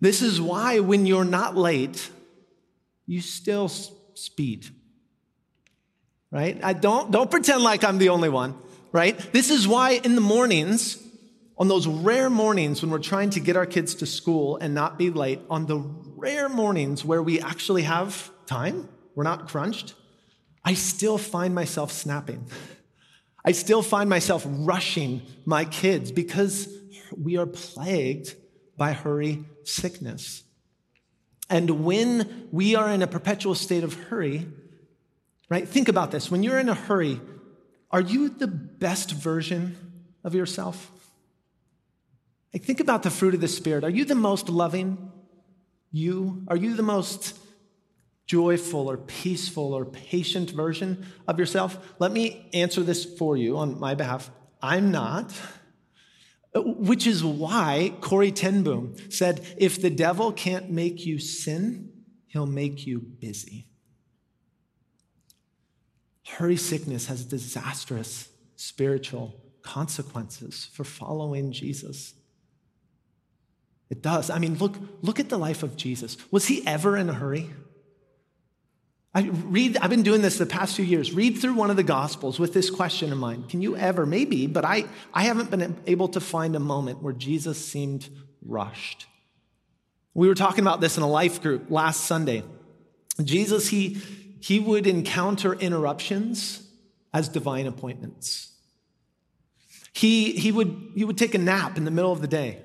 This 0.00 0.22
is 0.22 0.40
why, 0.40 0.80
when 0.80 1.06
you're 1.06 1.24
not 1.24 1.56
late, 1.56 2.10
you 3.06 3.20
still 3.20 3.68
speed. 3.68 4.66
Right? 6.30 6.58
I 6.62 6.72
don't, 6.72 7.10
don't 7.10 7.30
pretend 7.30 7.62
like 7.62 7.84
I'm 7.84 7.98
the 7.98 8.10
only 8.10 8.28
one, 8.28 8.54
right? 8.92 9.16
This 9.32 9.50
is 9.50 9.66
why 9.66 9.92
in 9.92 10.14
the 10.14 10.20
mornings, 10.20 11.02
on 11.56 11.68
those 11.68 11.86
rare 11.86 12.28
mornings 12.28 12.82
when 12.82 12.90
we're 12.90 12.98
trying 12.98 13.30
to 13.30 13.40
get 13.40 13.56
our 13.56 13.64
kids 13.64 13.94
to 13.96 14.06
school 14.06 14.58
and 14.58 14.74
not 14.74 14.98
be 14.98 15.10
late, 15.10 15.40
on 15.48 15.66
the 15.66 15.78
rare 16.16 16.48
mornings 16.48 17.04
where 17.04 17.22
we 17.22 17.40
actually 17.40 17.82
have 17.82 18.30
time, 18.44 18.88
we're 19.14 19.24
not 19.24 19.48
crunched, 19.48 19.94
I 20.64 20.74
still 20.74 21.16
find 21.16 21.54
myself 21.54 21.92
snapping. 21.92 22.50
I 23.44 23.52
still 23.52 23.82
find 23.82 24.10
myself 24.10 24.44
rushing 24.46 25.22
my 25.44 25.64
kids 25.64 26.10
because 26.10 26.68
we 27.16 27.36
are 27.36 27.46
plagued 27.46 28.34
by 28.76 28.92
hurry 28.92 29.44
sickness. 29.64 30.42
And 31.48 31.84
when 31.84 32.48
we 32.50 32.74
are 32.74 32.90
in 32.90 33.02
a 33.02 33.06
perpetual 33.06 33.54
state 33.54 33.84
of 33.84 33.94
hurry, 33.94 34.46
right? 35.48 35.68
Think 35.68 35.88
about 35.88 36.10
this. 36.10 36.30
When 36.30 36.42
you're 36.42 36.58
in 36.58 36.68
a 36.68 36.74
hurry, 36.74 37.20
are 37.90 38.00
you 38.00 38.28
the 38.28 38.48
best 38.48 39.12
version 39.12 39.76
of 40.24 40.34
yourself? 40.34 40.90
Like, 42.52 42.64
think 42.64 42.80
about 42.80 43.02
the 43.02 43.10
fruit 43.10 43.34
of 43.34 43.40
the 43.40 43.48
Spirit. 43.48 43.84
Are 43.84 43.90
you 43.90 44.04
the 44.04 44.14
most 44.14 44.48
loving? 44.48 45.12
You? 45.92 46.42
Are 46.48 46.56
you 46.56 46.74
the 46.74 46.82
most 46.82 47.38
joyful 48.26 48.90
or 48.90 48.96
peaceful 48.96 49.72
or 49.72 49.84
patient 49.84 50.50
version 50.50 51.06
of 51.28 51.38
yourself? 51.38 51.78
Let 51.98 52.12
me 52.12 52.48
answer 52.52 52.82
this 52.82 53.04
for 53.04 53.36
you 53.36 53.56
on 53.56 53.78
my 53.78 53.94
behalf. 53.94 54.30
I'm 54.60 54.90
not. 54.90 55.32
Which 56.64 57.06
is 57.06 57.24
why 57.24 57.94
Corrie 58.00 58.32
ten 58.32 58.62
Boom 58.62 58.94
said, 59.10 59.44
if 59.58 59.80
the 59.80 59.90
devil 59.90 60.32
can't 60.32 60.70
make 60.70 61.04
you 61.04 61.18
sin, 61.18 61.90
he'll 62.26 62.46
make 62.46 62.86
you 62.86 63.00
busy. 63.00 63.66
Hurry 66.26 66.56
sickness 66.56 67.06
has 67.06 67.24
disastrous 67.24 68.28
spiritual 68.56 69.40
consequences 69.62 70.68
for 70.72 70.84
following 70.84 71.52
Jesus. 71.52 72.14
It 73.90 74.02
does. 74.02 74.30
I 74.30 74.38
mean, 74.38 74.56
look, 74.58 74.76
look 75.02 75.20
at 75.20 75.28
the 75.28 75.38
life 75.38 75.62
of 75.62 75.76
Jesus. 75.76 76.16
Was 76.30 76.46
he 76.46 76.66
ever 76.66 76.96
in 76.96 77.08
a 77.08 77.14
hurry? 77.14 77.50
I 79.16 79.22
read, 79.22 79.78
I've 79.78 79.88
been 79.88 80.02
doing 80.02 80.20
this 80.20 80.36
the 80.36 80.44
past 80.44 80.76
few 80.76 80.84
years. 80.84 81.10
Read 81.10 81.38
through 81.38 81.54
one 81.54 81.70
of 81.70 81.76
the 81.76 81.82
Gospels 81.82 82.38
with 82.38 82.52
this 82.52 82.68
question 82.68 83.10
in 83.10 83.16
mind. 83.16 83.48
Can 83.48 83.62
you 83.62 83.74
ever, 83.74 84.04
maybe, 84.04 84.46
but 84.46 84.62
I, 84.62 84.84
I 85.14 85.22
haven't 85.22 85.50
been 85.50 85.74
able 85.86 86.08
to 86.08 86.20
find 86.20 86.54
a 86.54 86.60
moment 86.60 87.02
where 87.02 87.14
Jesus 87.14 87.56
seemed 87.66 88.10
rushed. 88.44 89.06
We 90.12 90.28
were 90.28 90.34
talking 90.34 90.60
about 90.60 90.82
this 90.82 90.98
in 90.98 91.02
a 91.02 91.08
life 91.08 91.40
group 91.40 91.70
last 91.70 92.04
Sunday. 92.04 92.42
Jesus, 93.24 93.68
he, 93.68 93.96
he 94.40 94.60
would 94.60 94.86
encounter 94.86 95.54
interruptions 95.54 96.68
as 97.14 97.30
divine 97.30 97.66
appointments. 97.66 98.52
He, 99.94 100.32
he, 100.32 100.52
would, 100.52 100.90
he 100.94 101.06
would 101.06 101.16
take 101.16 101.34
a 101.34 101.38
nap 101.38 101.78
in 101.78 101.86
the 101.86 101.90
middle 101.90 102.12
of 102.12 102.20
the 102.20 102.28
day, 102.28 102.60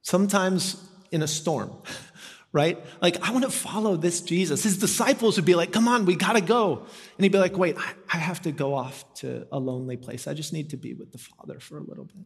sometimes 0.00 0.82
in 1.10 1.20
a 1.20 1.28
storm 1.28 1.70
right? 2.54 2.78
Like, 3.02 3.20
I 3.20 3.32
want 3.32 3.44
to 3.44 3.50
follow 3.50 3.96
this 3.96 4.20
Jesus. 4.20 4.62
His 4.62 4.78
disciples 4.78 5.36
would 5.36 5.44
be 5.44 5.56
like, 5.56 5.72
come 5.72 5.88
on, 5.88 6.06
we 6.06 6.14
got 6.14 6.34
to 6.34 6.40
go. 6.40 6.86
And 7.16 7.24
he'd 7.24 7.32
be 7.32 7.38
like, 7.38 7.58
wait, 7.58 7.76
I 8.10 8.16
have 8.16 8.40
to 8.42 8.52
go 8.52 8.74
off 8.74 9.04
to 9.14 9.48
a 9.50 9.58
lonely 9.58 9.96
place. 9.96 10.28
I 10.28 10.34
just 10.34 10.52
need 10.52 10.70
to 10.70 10.76
be 10.76 10.94
with 10.94 11.10
the 11.10 11.18
Father 11.18 11.58
for 11.58 11.78
a 11.78 11.82
little 11.82 12.04
bit. 12.04 12.24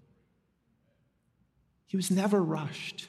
He 1.87 1.97
was 1.97 2.11
never 2.11 2.42
rushed. 2.42 3.08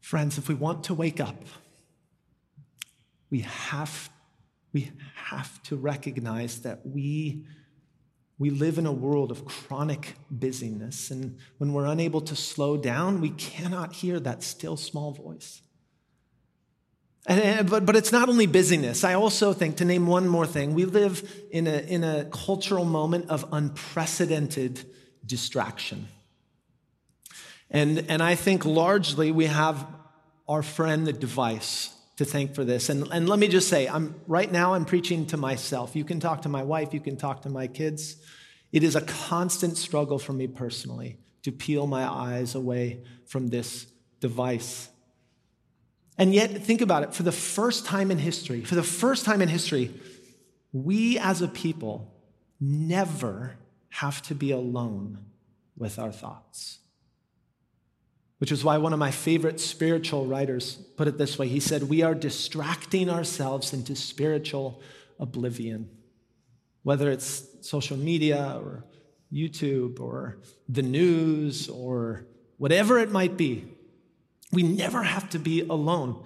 Friends, 0.00 0.38
if 0.38 0.48
we 0.48 0.54
want 0.54 0.84
to 0.84 0.94
wake 0.94 1.20
up, 1.20 1.44
we 3.28 3.40
have, 3.40 4.08
we 4.72 4.90
have 5.14 5.62
to 5.64 5.76
recognize 5.76 6.62
that 6.62 6.86
we 6.86 7.44
we 8.38 8.50
live 8.50 8.78
in 8.78 8.86
a 8.86 8.92
world 8.92 9.30
of 9.30 9.44
chronic 9.44 10.14
busyness, 10.30 11.10
and 11.10 11.38
when 11.58 11.72
we're 11.72 11.86
unable 11.86 12.20
to 12.20 12.36
slow 12.36 12.76
down, 12.76 13.20
we 13.20 13.30
cannot 13.30 13.92
hear 13.94 14.20
that 14.20 14.42
still 14.42 14.76
small 14.76 15.12
voice. 15.12 15.62
And, 17.26 17.68
but, 17.68 17.84
but 17.84 17.94
it's 17.94 18.12
not 18.12 18.28
only 18.28 18.46
busyness. 18.46 19.04
I 19.04 19.14
also 19.14 19.52
think, 19.52 19.76
to 19.76 19.84
name 19.84 20.06
one 20.06 20.28
more 20.28 20.46
thing, 20.46 20.72
we 20.72 20.84
live 20.86 21.30
in 21.50 21.66
a, 21.66 21.78
in 21.80 22.02
a 22.04 22.24
cultural 22.26 22.84
moment 22.84 23.28
of 23.28 23.44
unprecedented 23.52 24.86
distraction. 25.26 26.08
And, 27.70 28.06
and 28.08 28.22
I 28.22 28.34
think 28.34 28.64
largely 28.64 29.30
we 29.30 29.44
have 29.46 29.86
our 30.48 30.62
friend, 30.62 31.06
the 31.06 31.12
device, 31.12 31.94
to 32.18 32.24
thank 32.24 32.54
for 32.54 32.64
this. 32.64 32.88
And, 32.88 33.08
and 33.12 33.28
let 33.28 33.38
me 33.38 33.46
just 33.46 33.68
say, 33.68 33.88
I'm, 33.88 34.14
right 34.26 34.50
now 34.50 34.74
I'm 34.74 34.84
preaching 34.84 35.26
to 35.26 35.36
myself. 35.36 35.94
You 35.94 36.04
can 36.04 36.18
talk 36.18 36.42
to 36.42 36.48
my 36.48 36.64
wife, 36.64 36.92
you 36.92 37.00
can 37.00 37.16
talk 37.16 37.42
to 37.42 37.48
my 37.48 37.68
kids. 37.68 38.16
It 38.72 38.82
is 38.82 38.96
a 38.96 39.00
constant 39.00 39.78
struggle 39.78 40.18
for 40.18 40.32
me 40.32 40.48
personally 40.48 41.18
to 41.42 41.52
peel 41.52 41.86
my 41.86 42.06
eyes 42.06 42.56
away 42.56 43.04
from 43.26 43.48
this 43.48 43.86
device. 44.20 44.88
And 46.18 46.34
yet, 46.34 46.50
think 46.64 46.80
about 46.80 47.04
it 47.04 47.14
for 47.14 47.22
the 47.22 47.32
first 47.32 47.86
time 47.86 48.10
in 48.10 48.18
history, 48.18 48.64
for 48.64 48.74
the 48.74 48.82
first 48.82 49.24
time 49.24 49.40
in 49.40 49.48
history, 49.48 49.94
we 50.72 51.18
as 51.18 51.40
a 51.40 51.48
people 51.48 52.12
never 52.60 53.56
have 53.90 54.20
to 54.22 54.34
be 54.34 54.50
alone 54.50 55.24
with 55.76 56.00
our 56.00 56.10
thoughts 56.10 56.80
which 58.38 58.52
is 58.52 58.64
why 58.64 58.78
one 58.78 58.92
of 58.92 58.98
my 58.98 59.10
favorite 59.10 59.60
spiritual 59.60 60.26
writers 60.26 60.76
put 60.96 61.08
it 61.08 61.18
this 61.18 61.38
way. 61.38 61.48
He 61.48 61.60
said, 61.60 61.84
We 61.84 62.02
are 62.02 62.14
distracting 62.14 63.10
ourselves 63.10 63.72
into 63.72 63.94
spiritual 63.96 64.80
oblivion. 65.18 65.90
whether 66.84 67.10
it's 67.10 67.44
social 67.60 67.96
media 67.96 68.58
or 68.62 68.84
YouTube 69.32 70.00
or 70.00 70.38
the 70.68 70.82
news 70.82 71.68
or 71.68 72.24
whatever 72.56 72.98
it 72.98 73.10
might 73.10 73.36
be. 73.36 73.64
We 74.52 74.62
never 74.62 75.02
have 75.02 75.28
to 75.30 75.38
be 75.38 75.60
alone. 75.62 76.24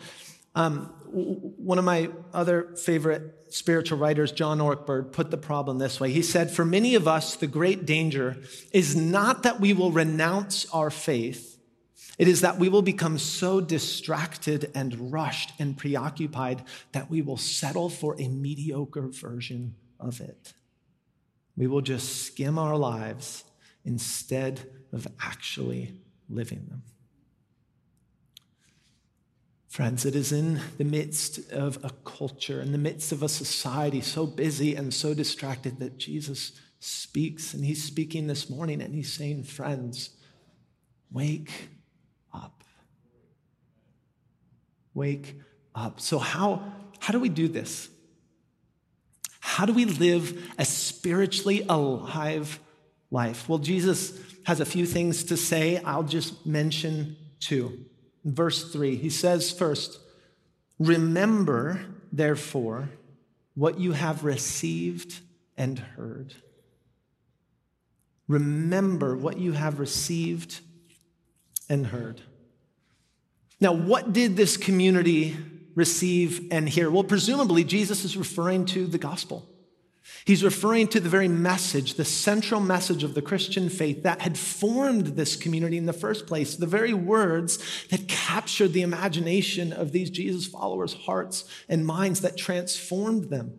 Um, 0.55 0.87
one 1.11 1.79
of 1.79 1.85
my 1.85 2.11
other 2.33 2.75
favorite 2.77 3.53
spiritual 3.53 3.99
writers, 3.99 4.33
John 4.33 4.59
Ortberg, 4.59 5.13
put 5.13 5.31
the 5.31 5.37
problem 5.37 5.79
this 5.79 5.99
way. 5.99 6.11
He 6.13 6.23
said, 6.23 6.51
For 6.51 6.65
many 6.65 6.95
of 6.95 7.09
us, 7.09 7.37
the 7.37 7.47
great 7.47 7.85
danger 7.85 8.37
is 8.73 8.95
not 8.95 9.43
that 9.43 9.61
we 9.61 9.73
will 9.73 9.91
renounce 9.91 10.67
our 10.73 10.91
faith, 10.91 11.52
it 12.19 12.29
is 12.29 12.43
that 12.43 12.59
we 12.59 12.69
will 12.69 12.83
become 12.83 13.19
so 13.19 13.61
distracted 13.61 14.71
and 14.75 15.13
rushed 15.13 15.53
and 15.59 15.77
preoccupied 15.77 16.63
that 16.93 17.11
we 17.11 17.23
will 17.23 17.37
settle 17.37 17.89
for 17.89 18.21
a 18.21 18.29
mediocre 18.29 19.09
version 19.09 19.75
of 19.99 20.21
it. 20.21 20.53
We 21.57 21.67
will 21.67 21.81
just 21.81 22.23
skim 22.23 22.59
our 22.59 22.77
lives 22.77 23.45
instead 23.85 24.71
of 24.93 25.07
actually 25.21 25.93
living 26.29 26.67
them. 26.69 26.83
Friends, 29.69 30.05
it 30.05 30.15
is 30.15 30.33
in 30.33 30.61
the 30.77 30.85
midst 30.85 31.51
of 31.51 31.83
a 31.83 31.91
culture, 32.05 32.61
in 32.61 32.73
the 32.73 32.79
midst 32.79 33.11
of 33.11 33.23
a 33.23 33.29
society 33.29 34.03
so 34.03 34.27
busy 34.27 34.75
and 34.75 34.93
so 34.93 35.15
distracted 35.15 35.79
that 35.79 35.97
Jesus 35.97 36.53
speaks. 36.79 37.55
And 37.55 37.65
he's 37.65 37.83
speaking 37.83 38.27
this 38.27 38.51
morning 38.51 38.83
and 38.83 38.95
he's 38.95 39.11
saying, 39.11 39.45
Friends, 39.45 40.11
wake 41.11 41.71
up. 42.35 42.65
Wake 44.95 45.37
up. 45.75 46.01
So, 46.01 46.19
how, 46.19 46.73
how 46.99 47.13
do 47.13 47.21
we 47.21 47.29
do 47.29 47.49
this? 47.49 47.89
How 49.41 49.67
do 49.67 49.73
we 49.73 49.85
live 49.85 50.51
a 50.59 50.65
spiritually 50.65 51.65
alive 51.69 52.61
life? 53.11 53.49
Well, 53.49 53.59
Jesus 53.59 54.19
has 54.45 54.61
a 54.61 54.65
few 54.65 54.87
things 54.87 55.25
to 55.25 55.37
say. 55.37 55.79
I'll 55.79 56.03
just 56.03 56.47
mention 56.47 57.17
two 57.41 57.87
verse 58.25 58.73
3, 58.73 58.97
he 58.97 59.11
says 59.11 59.51
first, 59.51 59.99
Remember, 60.79 61.81
therefore, 62.13 62.91
what 63.55 63.79
you 63.79 63.93
have 63.93 64.25
received 64.25 65.21
and 65.57 65.79
heard. 65.79 66.35
Remember 68.27 69.17
what 69.17 69.39
you 69.39 69.53
have 69.53 69.79
received 69.79 70.61
and 71.69 71.87
heard. 71.87 72.23
Now, 73.63 73.73
what 73.73 74.13
did 74.13 74.37
this 74.37 74.57
community 74.57 75.37
receive 75.77 76.49
and 76.51 76.69
hear? 76.69 76.91
Well, 76.91 77.05
presumably, 77.05 77.63
Jesus 77.63 78.05
is 78.05 78.17
referring 78.17 78.67
to 78.67 78.89
the 78.89 78.99
gospel. 78.99 79.49
He's 80.25 80.43
referring 80.43 80.89
to 80.89 80.99
the 80.99 81.09
very 81.09 81.29
message, 81.29 81.95
the 81.95 82.05
central 82.05 82.61
message 82.61 83.05
of 83.05 83.15
the 83.15 83.23
Christian 83.23 83.69
faith 83.69 84.03
that 84.03 84.21
had 84.21 84.37
formed 84.37 85.07
this 85.07 85.37
community 85.37 85.77
in 85.79 85.87
the 85.87 85.93
first 85.93 86.27
place, 86.27 86.57
the 86.57 86.67
very 86.67 86.93
words 86.93 87.87
that 87.91 88.09
captured 88.09 88.73
the 88.73 88.83
imagination 88.83 89.73
of 89.73 89.93
these 89.93 90.11
Jesus 90.11 90.45
followers' 90.45 90.95
hearts 90.95 91.45
and 91.69 91.87
minds 91.87 92.21
that 92.23 92.37
transformed 92.37 93.31
them. 93.31 93.57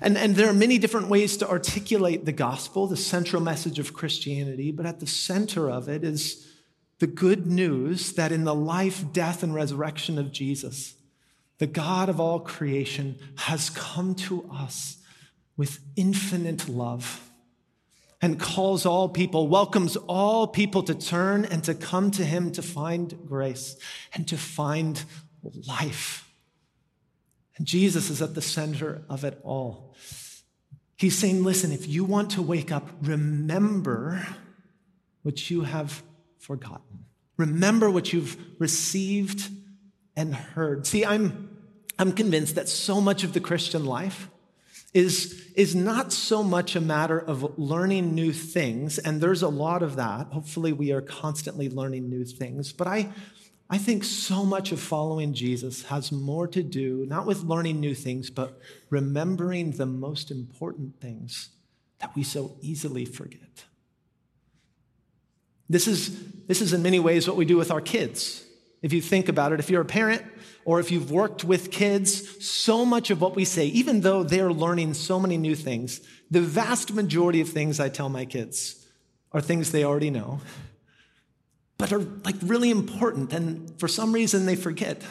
And, 0.00 0.16
and 0.16 0.36
there 0.36 0.48
are 0.48 0.54
many 0.54 0.78
different 0.78 1.08
ways 1.08 1.36
to 1.38 1.50
articulate 1.50 2.26
the 2.26 2.32
gospel, 2.32 2.86
the 2.86 2.96
central 2.96 3.42
message 3.42 3.80
of 3.80 3.92
Christianity, 3.92 4.70
but 4.70 4.86
at 4.86 5.00
the 5.00 5.06
center 5.08 5.68
of 5.68 5.88
it 5.88 6.04
is 6.04 6.46
the 6.98 7.06
good 7.06 7.46
news 7.46 8.12
that 8.12 8.32
in 8.32 8.44
the 8.44 8.54
life, 8.54 9.04
death, 9.12 9.42
and 9.42 9.54
resurrection 9.54 10.18
of 10.18 10.32
Jesus, 10.32 10.94
the 11.58 11.66
God 11.66 12.08
of 12.08 12.20
all 12.20 12.40
creation 12.40 13.18
has 13.36 13.70
come 13.70 14.14
to 14.14 14.48
us 14.52 14.98
with 15.56 15.80
infinite 15.96 16.68
love 16.68 17.30
and 18.22 18.40
calls 18.40 18.86
all 18.86 19.08
people, 19.08 19.48
welcomes 19.48 19.96
all 19.96 20.46
people 20.46 20.82
to 20.82 20.94
turn 20.94 21.44
and 21.44 21.62
to 21.64 21.74
come 21.74 22.10
to 22.12 22.24
him 22.24 22.50
to 22.52 22.62
find 22.62 23.26
grace 23.26 23.76
and 24.14 24.26
to 24.28 24.36
find 24.36 25.04
life. 25.66 26.28
And 27.56 27.66
Jesus 27.66 28.10
is 28.10 28.20
at 28.20 28.34
the 28.34 28.42
center 28.42 29.02
of 29.08 29.24
it 29.24 29.38
all. 29.42 29.94
He's 30.96 31.16
saying, 31.16 31.44
listen, 31.44 31.72
if 31.72 31.86
you 31.86 32.04
want 32.04 32.30
to 32.32 32.42
wake 32.42 32.72
up, 32.72 32.88
remember 33.02 34.26
what 35.22 35.50
you 35.50 35.62
have 35.62 36.02
forgotten. 36.38 37.04
Remember 37.36 37.90
what 37.90 38.12
you've 38.12 38.36
received 38.58 39.50
and 40.16 40.34
heard. 40.34 40.86
See, 40.86 41.04
I'm, 41.04 41.56
I'm 41.98 42.12
convinced 42.12 42.54
that 42.54 42.68
so 42.68 43.00
much 43.00 43.24
of 43.24 43.32
the 43.32 43.40
Christian 43.40 43.84
life 43.84 44.28
is, 44.94 45.50
is 45.54 45.74
not 45.74 46.12
so 46.12 46.42
much 46.42 46.74
a 46.74 46.80
matter 46.80 47.18
of 47.18 47.58
learning 47.58 48.14
new 48.14 48.32
things, 48.32 48.98
and 48.98 49.20
there's 49.20 49.42
a 49.42 49.48
lot 49.48 49.82
of 49.82 49.96
that. 49.96 50.28
Hopefully, 50.28 50.72
we 50.72 50.90
are 50.92 51.02
constantly 51.02 51.68
learning 51.68 52.08
new 52.08 52.24
things. 52.24 52.72
But 52.72 52.86
I, 52.86 53.10
I 53.68 53.76
think 53.76 54.04
so 54.04 54.44
much 54.46 54.72
of 54.72 54.80
following 54.80 55.34
Jesus 55.34 55.84
has 55.86 56.10
more 56.10 56.46
to 56.48 56.62
do, 56.62 57.04
not 57.06 57.26
with 57.26 57.42
learning 57.42 57.78
new 57.78 57.94
things, 57.94 58.30
but 58.30 58.58
remembering 58.88 59.72
the 59.72 59.86
most 59.86 60.30
important 60.30 60.98
things 60.98 61.50
that 61.98 62.14
we 62.16 62.22
so 62.22 62.56
easily 62.62 63.04
forget. 63.04 63.64
This 65.68 65.86
is, 65.86 66.46
this 66.46 66.60
is 66.60 66.72
in 66.72 66.82
many 66.82 67.00
ways 67.00 67.26
what 67.26 67.36
we 67.36 67.44
do 67.44 67.56
with 67.56 67.70
our 67.70 67.80
kids. 67.80 68.44
If 68.82 68.92
you 68.92 69.00
think 69.00 69.28
about 69.28 69.52
it, 69.52 69.60
if 69.60 69.70
you're 69.70 69.82
a 69.82 69.86
parent, 69.86 70.22
or 70.64 70.80
if 70.80 70.90
you've 70.90 71.10
worked 71.10 71.44
with 71.44 71.70
kids, 71.70 72.44
so 72.44 72.84
much 72.84 73.10
of 73.10 73.20
what 73.20 73.36
we 73.36 73.44
say, 73.44 73.66
even 73.66 74.00
though 74.00 74.22
they're 74.22 74.52
learning 74.52 74.94
so 74.94 75.18
many 75.18 75.36
new 75.38 75.54
things, 75.54 76.00
the 76.30 76.40
vast 76.40 76.92
majority 76.92 77.40
of 77.40 77.48
things 77.48 77.78
I 77.78 77.88
tell 77.88 78.08
my 78.08 78.24
kids 78.24 78.84
are 79.32 79.40
things 79.40 79.70
they 79.70 79.84
already 79.84 80.10
know, 80.10 80.40
but 81.78 81.92
are 81.92 82.00
like 82.24 82.36
really 82.42 82.70
important. 82.70 83.32
And 83.32 83.78
for 83.78 83.86
some 83.86 84.12
reason, 84.12 84.46
they 84.46 84.56
forget 84.56 85.02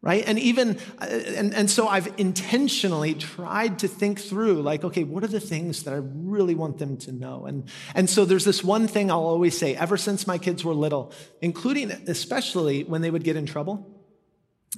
right 0.00 0.24
and 0.26 0.38
even 0.38 0.78
uh, 1.00 1.06
and, 1.06 1.54
and 1.54 1.70
so 1.70 1.88
i've 1.88 2.12
intentionally 2.18 3.14
tried 3.14 3.78
to 3.78 3.88
think 3.88 4.20
through 4.20 4.62
like 4.62 4.84
okay 4.84 5.04
what 5.04 5.24
are 5.24 5.28
the 5.28 5.40
things 5.40 5.82
that 5.82 5.92
i 5.92 6.00
really 6.00 6.54
want 6.54 6.78
them 6.78 6.96
to 6.96 7.10
know 7.10 7.46
and 7.46 7.68
and 7.94 8.08
so 8.08 8.24
there's 8.24 8.44
this 8.44 8.62
one 8.62 8.86
thing 8.86 9.10
i'll 9.10 9.26
always 9.26 9.58
say 9.58 9.74
ever 9.74 9.96
since 9.96 10.26
my 10.26 10.38
kids 10.38 10.64
were 10.64 10.74
little 10.74 11.12
including 11.40 11.90
especially 11.90 12.84
when 12.84 13.02
they 13.02 13.10
would 13.10 13.24
get 13.24 13.36
in 13.36 13.44
trouble 13.44 13.98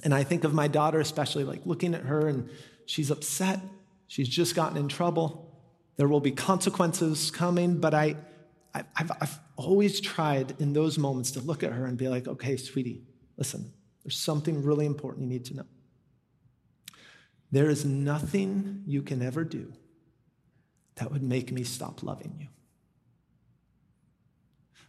and 0.03 0.13
I 0.13 0.23
think 0.23 0.43
of 0.43 0.53
my 0.53 0.67
daughter, 0.67 0.99
especially 0.99 1.43
like 1.43 1.65
looking 1.65 1.93
at 1.93 2.03
her 2.03 2.27
and 2.27 2.49
she's 2.85 3.11
upset. 3.11 3.59
She's 4.07 4.27
just 4.27 4.55
gotten 4.55 4.77
in 4.77 4.87
trouble. 4.87 5.47
There 5.97 6.07
will 6.07 6.19
be 6.21 6.31
consequences 6.31 7.31
coming, 7.31 7.79
but 7.79 7.93
I, 7.93 8.15
I 8.73 8.83
have 8.95 9.11
I've 9.19 9.39
always 9.57 9.99
tried 9.99 10.55
in 10.59 10.73
those 10.73 10.97
moments 10.97 11.31
to 11.31 11.41
look 11.41 11.63
at 11.63 11.73
her 11.73 11.85
and 11.85 11.97
be 11.97 12.07
like, 12.07 12.27
okay, 12.27 12.57
sweetie, 12.57 13.03
listen, 13.37 13.73
there's 14.03 14.17
something 14.17 14.63
really 14.63 14.85
important 14.85 15.23
you 15.23 15.29
need 15.29 15.45
to 15.45 15.57
know. 15.57 15.65
There 17.51 17.69
is 17.69 17.85
nothing 17.85 18.83
you 18.85 19.01
can 19.01 19.21
ever 19.21 19.43
do 19.43 19.73
that 20.95 21.11
would 21.11 21.23
make 21.23 21.51
me 21.51 21.63
stop 21.63 22.01
loving 22.03 22.35
you. 22.39 22.47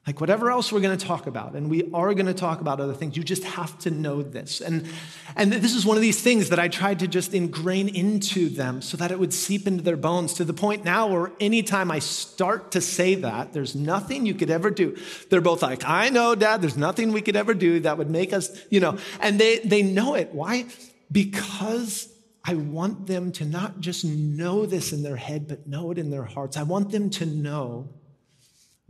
Like 0.05 0.21
whatever 0.21 0.51
else 0.51 0.73
we're 0.73 0.81
going 0.81 0.99
to 0.99 1.07
talk 1.07 1.29
about, 1.29 1.55
and 1.55 1.71
we 1.71 1.89
are 1.95 2.13
going 2.13 2.27
to 2.27 2.35
talk 2.35 2.61
about 2.61 2.81
other 2.81 2.93
things, 2.93 3.17
you 3.17 3.23
just 3.23 3.45
have 3.45 3.79
to 3.81 3.91
know 3.91 4.21
this. 4.21 4.61
And, 4.61 4.89
and 5.37 5.53
this 5.53 5.77
is 5.77 5.87
one 5.87 5.97
of 5.97 6.01
these 6.01 6.21
things 6.21 6.49
that 6.49 6.59
I 6.59 6.67
tried 6.67 6.99
to 7.01 7.07
just 7.07 7.33
ingrain 7.35 7.89
into 7.89 8.49
them 8.49 8.83
so 8.83 8.97
that 8.97 9.13
it 9.13 9.21
would 9.21 9.33
seep 9.33 9.69
into 9.69 9.85
their 9.85 9.97
bones 9.97 10.35
to 10.35 10.45
the 10.45 10.53
point 10.53 10.85
now 10.85 11.07
where 11.07 11.31
anytime 11.39 11.93
I 11.93 12.01
start 12.01 12.73
to 12.73 12.81
say 12.81 13.15
that, 13.15 13.53
there's 13.53 13.77
nothing 13.77 14.27
you 14.27 14.35
could 14.35 14.51
ever 14.51 14.71
do. 14.71 14.97
They're 15.31 15.41
both 15.41 15.63
like, 15.63 15.85
I 15.85 16.09
know, 16.09 16.35
Dad, 16.35 16.63
there's 16.63 16.77
nothing 16.77 17.13
we 17.13 17.23
could 17.23 17.37
ever 17.37 17.55
do 17.55 17.79
that 17.81 17.97
would 17.97 18.11
make 18.11 18.33
us, 18.33 18.51
you 18.71 18.81
know, 18.81 18.99
and 19.21 19.39
they, 19.39 19.61
they 19.61 19.85
know 19.85 20.15
it. 20.15 20.35
Why? 20.35 20.67
Because 21.13 22.13
I 22.45 22.55
want 22.55 23.07
them 23.07 23.31
to 23.33 23.45
not 23.45 23.79
just 23.79 24.05
know 24.05 24.67
this 24.67 24.93
in 24.93 25.05
their 25.05 25.15
head, 25.15 25.47
but 25.47 25.69
know 25.69 25.93
it 25.93 25.99
in 25.99 26.11
their 26.11 26.25
hearts. 26.25 26.57
I 26.57 26.65
want 26.65 26.91
them 26.91 27.09
to 27.11 27.27
know 27.27 27.89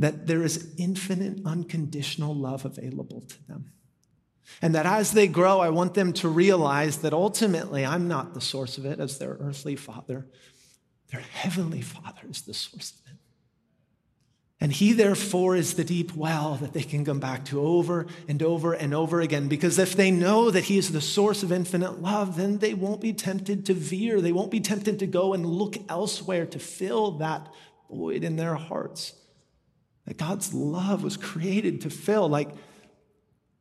that 0.03 0.27
there 0.27 0.43
is 0.43 0.75
infinite, 0.79 1.47
unconditional 1.47 2.35
love 2.35 2.65
available 2.65 3.21
to 3.21 3.47
them. 3.47 3.73
And 4.61 4.75
that 4.75 4.85
as 4.85 5.12
they 5.12 5.29
grow, 5.29 5.61
I 5.61 5.71
want 5.71 5.95
them 5.95 6.12
to 6.15 6.29
realize 6.29 6.99
that 6.99 7.12
ultimately 7.12 7.87
I'm 7.87 8.09
not 8.09 8.35
the 8.35 8.41
source 8.41 8.79
of 8.79 8.85
it 8.85 8.99
as 8.99 9.19
their 9.19 9.37
earthly 9.38 9.77
father. 9.77 10.27
Their 11.12 11.21
heavenly 11.21 11.83
father 11.83 12.23
is 12.29 12.43
the 12.43 12.53
source 12.53 12.91
of 12.91 13.12
it. 13.12 13.19
And 14.61 14.73
he, 14.73 14.93
therefore, 14.93 15.55
is 15.55 15.75
the 15.75 15.85
deep 15.85 16.15
well 16.17 16.57
that 16.57 16.73
they 16.73 16.83
can 16.83 17.05
come 17.05 17.21
back 17.21 17.45
to 17.47 17.61
over 17.61 18.07
and 18.29 18.43
over 18.43 18.73
and 18.73 18.93
over 18.93 19.21
again. 19.21 19.47
Because 19.47 19.79
if 19.79 19.95
they 19.95 20.11
know 20.11 20.51
that 20.51 20.65
he 20.65 20.79
is 20.79 20.91
the 20.91 21.01
source 21.01 21.45
of 21.45 21.53
infinite 21.53 22.01
love, 22.01 22.37
then 22.37 22.59
they 22.59 22.75
won't 22.75 23.01
be 23.01 23.12
tempted 23.12 23.67
to 23.67 23.75
veer. 23.75 24.21
They 24.21 24.33
won't 24.33 24.51
be 24.51 24.61
tempted 24.61 24.99
to 24.99 25.07
go 25.07 25.33
and 25.33 25.47
look 25.47 25.77
elsewhere 25.88 26.47
to 26.47 26.59
fill 26.59 27.12
that 27.19 27.53
void 27.88 28.25
in 28.25 28.37
their 28.37 28.57
hearts 28.57 29.15
that 30.07 30.19
God's 30.19 30.53
love 30.53 31.03
was 31.03 31.17
created 31.17 31.83
to 31.83 31.91
fill. 31.91 32.29
Like, 32.29 32.51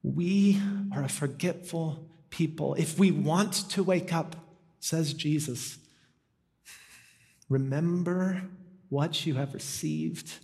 we 0.03 0.59
are 0.93 1.03
a 1.03 1.09
forgetful 1.09 2.07
people. 2.29 2.73
If 2.75 2.97
we 2.97 3.11
want 3.11 3.53
to 3.71 3.83
wake 3.83 4.13
up, 4.13 4.35
says 4.79 5.13
Jesus, 5.13 5.77
Remember 7.49 8.43
what 8.87 9.25
you 9.25 9.35
have 9.35 9.53
received 9.53 10.39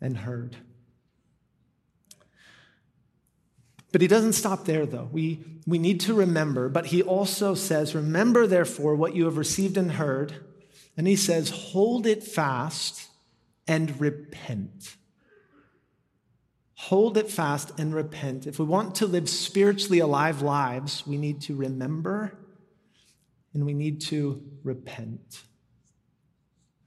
and 0.00 0.16
heard. 0.16 0.56
But 3.92 4.00
he 4.00 4.08
doesn't 4.08 4.32
stop 4.32 4.64
there, 4.64 4.86
though. 4.86 5.10
We, 5.12 5.44
we 5.66 5.78
need 5.78 6.00
to 6.00 6.14
remember, 6.14 6.70
but 6.70 6.86
he 6.86 7.02
also 7.02 7.54
says, 7.54 7.94
Remember, 7.94 8.46
therefore, 8.46 8.94
what 8.94 9.14
you 9.14 9.26
have 9.26 9.36
received 9.36 9.76
and 9.76 9.92
heard. 9.92 10.34
And 10.96 11.06
he 11.06 11.16
says, 11.16 11.50
Hold 11.50 12.06
it 12.06 12.24
fast 12.24 13.08
and 13.68 14.00
repent. 14.00 14.96
Hold 16.86 17.16
it 17.16 17.30
fast 17.30 17.78
and 17.78 17.94
repent. 17.94 18.48
If 18.48 18.58
we 18.58 18.64
want 18.64 18.96
to 18.96 19.06
live 19.06 19.28
spiritually 19.28 20.00
alive 20.00 20.42
lives, 20.42 21.06
we 21.06 21.16
need 21.16 21.40
to 21.42 21.54
remember 21.54 22.36
and 23.54 23.64
we 23.64 23.72
need 23.72 24.00
to 24.00 24.42
repent. 24.64 25.42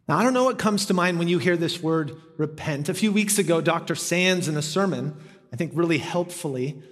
Now, 0.10 0.18
I 0.18 0.24
don't 0.24 0.34
know 0.34 0.44
what 0.44 0.60
comes 0.60 0.88
to 0.88 0.94
mind 0.94 1.18
when 1.18 1.30
you 1.30 1.40
hear 1.40 1.56
this 1.56 1.82
word 1.82 2.18
repent. 2.36 2.90
A 2.90 2.94
few 2.94 3.14
weeks 3.14 3.40
ago, 3.40 3.62
Dr. 3.62 3.96
Sands, 3.96 4.50
in 4.50 4.58
a 4.58 4.62
sermon, 4.62 5.16
I 5.54 5.56
think 5.56 5.72
really 5.74 6.00
helpfully, 6.00 6.84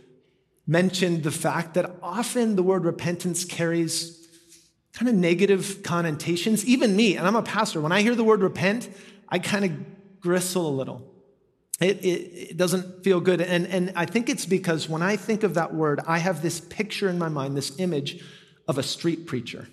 mentioned 0.65 1.23
the 1.23 1.31
fact 1.31 1.73
that 1.73 1.97
often 2.01 2.55
the 2.55 2.63
word 2.63 2.85
repentance 2.85 3.43
carries 3.43 4.25
kind 4.93 5.09
of 5.09 5.15
negative 5.15 5.81
connotations. 5.83 6.65
Even 6.65 6.95
me, 6.95 7.17
and 7.17 7.27
I'm 7.27 7.35
a 7.35 7.43
pastor, 7.43 7.81
when 7.81 7.91
I 7.91 8.01
hear 8.01 8.15
the 8.15 8.23
word 8.23 8.39
repent, 8.39 8.89
I 9.27 9.39
kind 9.39 9.65
of 9.65 10.21
gristle 10.21 10.69
a 10.69 10.71
little. 10.71 11.12
It, 11.83 12.03
it, 12.03 12.07
it, 12.51 12.57
doesn't 12.57 13.03
feel 13.03 13.19
good. 13.19 13.41
And, 13.41 13.67
and 13.67 13.91
I 13.95 14.05
think 14.05 14.29
it's 14.29 14.45
because 14.45 14.87
when 14.87 15.01
I 15.01 15.17
think 15.17 15.43
of 15.43 15.55
that 15.55 15.73
word, 15.73 15.99
I 16.07 16.19
have 16.19 16.41
this 16.41 16.61
picture 16.61 17.09
in 17.09 17.17
my 17.17 17.29
mind, 17.29 17.57
this 17.57 17.77
image 17.79 18.23
of 18.67 18.77
a 18.77 18.83
street 18.83 19.27
preacher. 19.27 19.67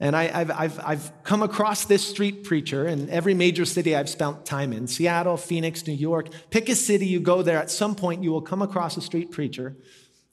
And 0.00 0.16
I, 0.16 0.24
have 0.24 0.50
I've, 0.50 0.80
I've 0.80 1.12
come 1.24 1.42
across 1.42 1.84
this 1.84 2.06
street 2.06 2.44
preacher 2.44 2.86
in 2.86 3.10
every 3.10 3.34
major 3.34 3.64
city 3.64 3.96
I've 3.96 4.08
spent 4.08 4.46
time 4.46 4.72
in 4.72 4.86
Seattle, 4.86 5.36
Phoenix, 5.36 5.86
New 5.86 5.92
York. 5.92 6.28
Pick 6.50 6.68
a 6.68 6.74
city, 6.74 7.06
you 7.06 7.20
go 7.20 7.42
there, 7.42 7.58
at 7.58 7.70
some 7.70 7.94
point 7.94 8.22
you 8.22 8.30
will 8.30 8.42
come 8.42 8.62
across 8.62 8.96
a 8.96 9.00
street 9.00 9.30
preacher 9.30 9.76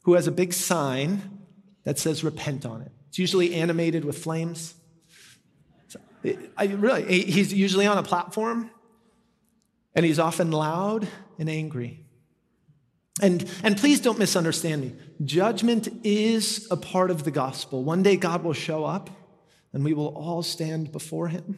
who 0.04 0.14
has 0.14 0.28
a 0.28 0.32
big 0.32 0.54
sign 0.54 1.40
that 1.84 1.98
says 1.98 2.24
repent 2.24 2.66
on 2.66 2.82
it. 2.82 2.92
It's 3.10 3.18
usually 3.18 3.56
animated 3.56 4.06
with 4.06 4.20
flames. 4.20 4.76
I, 6.58 6.66
really, 6.66 7.24
he's 7.24 7.54
usually 7.54 7.86
on 7.86 7.98
a 7.98 8.04
platform 8.04 8.72
and 9.96 10.06
he's 10.06 10.20
often 10.20 10.52
loud 10.52 11.08
and 11.40 11.50
angry. 11.50 12.06
And, 13.22 13.50
and 13.64 13.78
please 13.78 14.02
don't 14.02 14.20
misunderstand 14.20 14.82
me. 14.82 14.94
Judgment 15.24 15.88
is 16.04 16.68
a 16.70 16.76
part 16.76 17.12
of 17.12 17.24
the 17.24 17.32
gospel. 17.32 17.84
One 17.84 18.04
day 18.04 18.18
God 18.18 18.44
will 18.44 18.54
show 18.54 18.84
up 18.84 19.10
and 19.72 19.84
we 19.84 19.94
will 19.94 20.16
all 20.16 20.44
stand 20.44 20.92
before 20.92 21.30
him. 21.30 21.58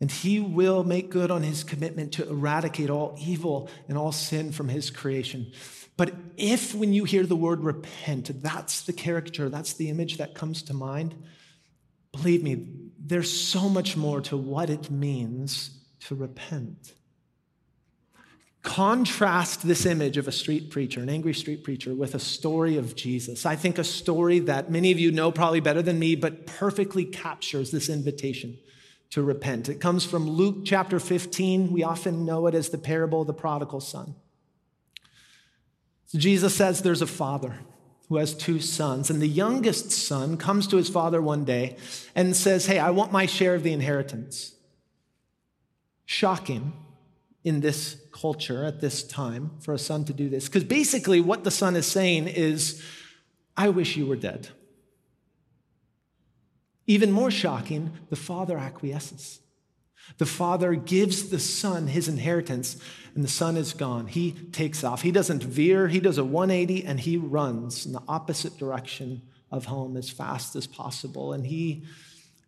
And 0.00 0.10
he 0.10 0.40
will 0.40 0.84
make 0.84 1.10
good 1.10 1.30
on 1.30 1.42
his 1.42 1.64
commitment 1.64 2.12
to 2.12 2.28
eradicate 2.28 2.90
all 2.90 3.16
evil 3.18 3.68
and 3.88 3.96
all 3.96 4.12
sin 4.12 4.52
from 4.52 4.68
his 4.68 4.90
creation. 4.90 5.52
But 5.96 6.14
if, 6.36 6.74
when 6.74 6.92
you 6.92 7.04
hear 7.04 7.24
the 7.24 7.34
word 7.34 7.64
repent, 7.64 8.42
that's 8.42 8.82
the 8.82 8.92
character, 8.92 9.48
that's 9.48 9.72
the 9.72 9.88
image 9.88 10.18
that 10.18 10.34
comes 10.34 10.62
to 10.64 10.74
mind, 10.74 11.14
believe 12.12 12.42
me, 12.42 12.66
there's 12.98 13.32
so 13.32 13.68
much 13.68 13.96
more 13.96 14.20
to 14.22 14.36
what 14.36 14.68
it 14.68 14.90
means 14.90 15.70
to 16.00 16.14
repent. 16.14 16.92
Contrast 18.66 19.64
this 19.64 19.86
image 19.86 20.16
of 20.16 20.26
a 20.26 20.32
street 20.32 20.70
preacher, 20.70 21.00
an 21.00 21.08
angry 21.08 21.32
street 21.32 21.62
preacher, 21.62 21.94
with 21.94 22.16
a 22.16 22.18
story 22.18 22.76
of 22.76 22.96
Jesus. 22.96 23.46
I 23.46 23.54
think 23.54 23.78
a 23.78 23.84
story 23.84 24.40
that 24.40 24.72
many 24.72 24.90
of 24.90 24.98
you 24.98 25.12
know 25.12 25.30
probably 25.30 25.60
better 25.60 25.82
than 25.82 26.00
me, 26.00 26.16
but 26.16 26.46
perfectly 26.46 27.04
captures 27.04 27.70
this 27.70 27.88
invitation 27.88 28.58
to 29.10 29.22
repent. 29.22 29.68
It 29.68 29.80
comes 29.80 30.04
from 30.04 30.28
Luke 30.28 30.64
chapter 30.64 30.98
15. 30.98 31.70
We 31.70 31.84
often 31.84 32.24
know 32.24 32.48
it 32.48 32.56
as 32.56 32.70
the 32.70 32.76
parable 32.76 33.20
of 33.20 33.28
the 33.28 33.32
prodigal 33.32 33.80
son. 33.80 34.16
So 36.06 36.18
Jesus 36.18 36.56
says 36.56 36.82
there's 36.82 37.02
a 37.02 37.06
father 37.06 37.60
who 38.08 38.16
has 38.16 38.34
two 38.34 38.58
sons, 38.58 39.10
and 39.10 39.22
the 39.22 39.28
youngest 39.28 39.92
son 39.92 40.36
comes 40.36 40.66
to 40.66 40.76
his 40.76 40.88
father 40.88 41.22
one 41.22 41.44
day 41.44 41.76
and 42.16 42.34
says, 42.34 42.66
Hey, 42.66 42.80
I 42.80 42.90
want 42.90 43.12
my 43.12 43.26
share 43.26 43.54
of 43.54 43.62
the 43.62 43.72
inheritance. 43.72 44.56
Shocking 46.04 46.72
in 47.46 47.60
this 47.60 47.96
culture 48.10 48.64
at 48.64 48.80
this 48.80 49.04
time 49.04 49.52
for 49.60 49.72
a 49.72 49.78
son 49.78 50.04
to 50.04 50.12
do 50.12 50.28
this. 50.28 50.46
Because 50.46 50.64
basically, 50.64 51.20
what 51.20 51.44
the 51.44 51.50
son 51.52 51.76
is 51.76 51.86
saying 51.86 52.26
is, 52.26 52.82
I 53.56 53.68
wish 53.68 53.96
you 53.96 54.04
were 54.04 54.16
dead. 54.16 54.48
Even 56.88 57.12
more 57.12 57.30
shocking, 57.30 57.92
the 58.10 58.16
father 58.16 58.58
acquiesces. 58.58 59.38
The 60.18 60.26
father 60.26 60.74
gives 60.74 61.28
the 61.28 61.38
son 61.38 61.86
his 61.86 62.08
inheritance, 62.08 62.78
and 63.14 63.22
the 63.22 63.28
son 63.28 63.56
is 63.56 63.72
gone. 63.74 64.08
He 64.08 64.32
takes 64.32 64.82
off. 64.82 65.02
He 65.02 65.12
doesn't 65.12 65.44
veer, 65.44 65.86
he 65.86 66.00
does 66.00 66.18
a 66.18 66.24
180, 66.24 66.84
and 66.84 66.98
he 66.98 67.16
runs 67.16 67.86
in 67.86 67.92
the 67.92 68.02
opposite 68.08 68.58
direction 68.58 69.22
of 69.52 69.66
home 69.66 69.96
as 69.96 70.10
fast 70.10 70.56
as 70.56 70.66
possible. 70.66 71.32
And 71.32 71.46
he 71.46 71.84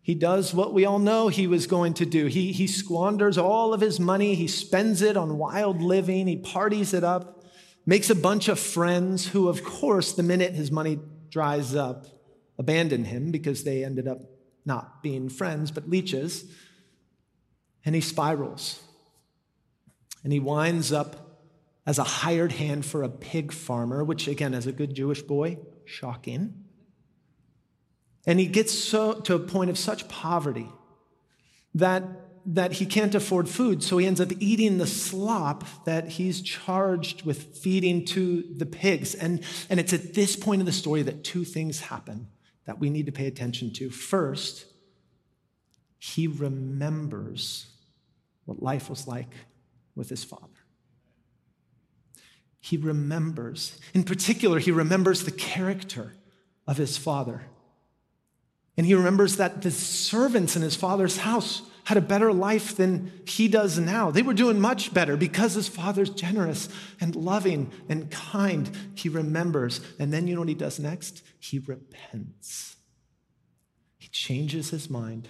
he 0.01 0.15
does 0.15 0.53
what 0.53 0.73
we 0.73 0.85
all 0.85 0.99
know 0.99 1.27
he 1.27 1.47
was 1.47 1.67
going 1.67 1.93
to 1.95 2.05
do. 2.05 2.25
He, 2.27 2.51
he 2.51 2.67
squanders 2.67 3.37
all 3.37 3.73
of 3.73 3.81
his 3.81 3.99
money, 3.99 4.35
he 4.35 4.47
spends 4.47 5.01
it 5.01 5.17
on 5.17 5.37
wild 5.37 5.81
living, 5.81 6.27
he 6.27 6.37
parties 6.37 6.93
it 6.93 7.03
up, 7.03 7.43
makes 7.85 8.09
a 8.09 8.15
bunch 8.15 8.47
of 8.47 8.59
friends 8.59 9.27
who, 9.27 9.47
of 9.47 9.63
course, 9.63 10.13
the 10.13 10.23
minute 10.23 10.53
his 10.53 10.71
money 10.71 10.99
dries 11.29 11.75
up, 11.75 12.07
abandon 12.57 13.05
him 13.05 13.31
because 13.31 13.63
they 13.63 13.83
ended 13.83 14.07
up 14.07 14.19
not 14.65 15.01
being 15.01 15.29
friends, 15.29 15.71
but 15.71 15.89
leeches. 15.89 16.45
And 17.85 17.95
he 17.95 18.01
spirals. 18.01 18.83
And 20.23 20.33
he 20.33 20.39
winds 20.39 20.91
up 20.91 21.41
as 21.85 21.97
a 21.97 22.03
hired 22.03 22.51
hand 22.51 22.85
for 22.85 23.03
a 23.03 23.09
pig 23.09 23.51
farmer, 23.51 24.03
which, 24.03 24.27
again, 24.27 24.53
as 24.53 24.67
a 24.67 24.71
good 24.71 24.93
Jewish 24.93 25.21
boy, 25.21 25.57
shocking. 25.85 26.65
And 28.29 28.39
he 28.39 28.45
gets 28.45 28.71
so, 28.71 29.13
to 29.21 29.33
a 29.33 29.39
point 29.39 29.71
of 29.71 29.77
such 29.79 30.07
poverty 30.07 30.69
that, 31.73 32.03
that 32.45 32.73
he 32.73 32.85
can't 32.85 33.15
afford 33.15 33.49
food. 33.49 33.81
So 33.81 33.97
he 33.97 34.05
ends 34.05 34.21
up 34.21 34.31
eating 34.39 34.77
the 34.77 34.85
slop 34.85 35.63
that 35.85 36.09
he's 36.09 36.39
charged 36.39 37.25
with 37.25 37.57
feeding 37.57 38.05
to 38.05 38.43
the 38.55 38.67
pigs. 38.67 39.15
And, 39.15 39.43
and 39.67 39.79
it's 39.79 39.93
at 39.93 40.13
this 40.13 40.35
point 40.35 40.59
in 40.59 40.67
the 40.67 40.71
story 40.71 41.01
that 41.01 41.23
two 41.23 41.43
things 41.43 41.79
happen 41.79 42.27
that 42.65 42.77
we 42.77 42.91
need 42.91 43.07
to 43.07 43.11
pay 43.11 43.25
attention 43.25 43.73
to. 43.73 43.89
First, 43.89 44.67
he 45.97 46.27
remembers 46.27 47.65
what 48.45 48.61
life 48.61 48.91
was 48.91 49.07
like 49.07 49.33
with 49.95 50.09
his 50.09 50.23
father. 50.23 50.45
He 52.59 52.77
remembers. 52.77 53.79
In 53.95 54.03
particular, 54.03 54.59
he 54.59 54.69
remembers 54.69 55.23
the 55.23 55.31
character 55.31 56.13
of 56.67 56.77
his 56.77 56.95
father. 56.95 57.45
And 58.79 58.85
he 58.85 58.93
remembers 58.93 59.35
that 59.35 59.61
the 59.61 59.71
servants 59.71 60.55
in 60.55 60.61
his 60.61 60.73
father's 60.73 61.17
house 61.17 61.63
had 61.83 61.97
a 61.97 62.01
better 62.01 62.31
life 62.31 62.77
than 62.77 63.11
he 63.25 63.49
does 63.49 63.77
now. 63.77 64.09
They 64.09 64.21
were 64.21 64.33
doing 64.33 64.61
much 64.61 64.93
better 64.93 65.17
because 65.17 65.55
his 65.55 65.67
father's 65.67 66.09
generous 66.09 66.69
and 67.01 67.13
loving 67.13 67.73
and 67.89 68.09
kind. 68.09 68.71
He 68.95 69.09
remembers. 69.09 69.81
And 69.99 70.13
then 70.13 70.27
you 70.27 70.35
know 70.35 70.39
what 70.39 70.47
he 70.47 70.55
does 70.55 70.79
next? 70.79 71.23
He 71.39 71.59
repents. 71.59 72.77
He 73.97 74.07
changes 74.07 74.69
his 74.69 74.89
mind. 74.89 75.27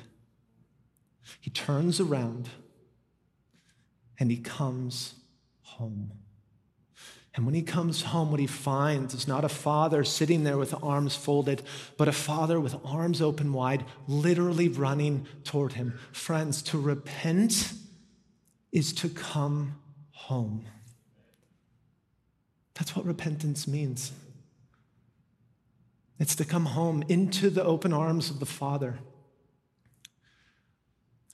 He 1.41 1.49
turns 1.49 1.99
around 1.99 2.49
and 4.19 4.29
he 4.29 4.37
comes 4.37 5.15
home. 5.63 6.11
And 7.39 7.45
when 7.45 7.55
he 7.55 7.61
comes 7.61 8.01
home, 8.01 8.31
what 8.31 8.41
he 8.41 8.47
finds 8.47 9.13
is 9.13 9.25
not 9.25 9.45
a 9.45 9.47
father 9.47 10.03
sitting 10.03 10.43
there 10.43 10.57
with 10.57 10.75
arms 10.83 11.15
folded, 11.15 11.61
but 11.95 12.09
a 12.09 12.11
father 12.11 12.59
with 12.59 12.75
arms 12.83 13.21
open 13.21 13.53
wide, 13.53 13.85
literally 14.09 14.67
running 14.67 15.25
toward 15.45 15.71
him. 15.71 15.97
Friends, 16.11 16.61
to 16.63 16.77
repent 16.77 17.71
is 18.73 18.91
to 18.95 19.07
come 19.07 19.79
home. 20.11 20.65
That's 22.73 22.93
what 22.93 23.05
repentance 23.05 23.69
means. 23.69 24.11
It's 26.19 26.35
to 26.35 26.43
come 26.43 26.65
home 26.65 27.05
into 27.07 27.49
the 27.49 27.63
open 27.63 27.93
arms 27.93 28.29
of 28.29 28.41
the 28.41 28.45
Father. 28.45 28.99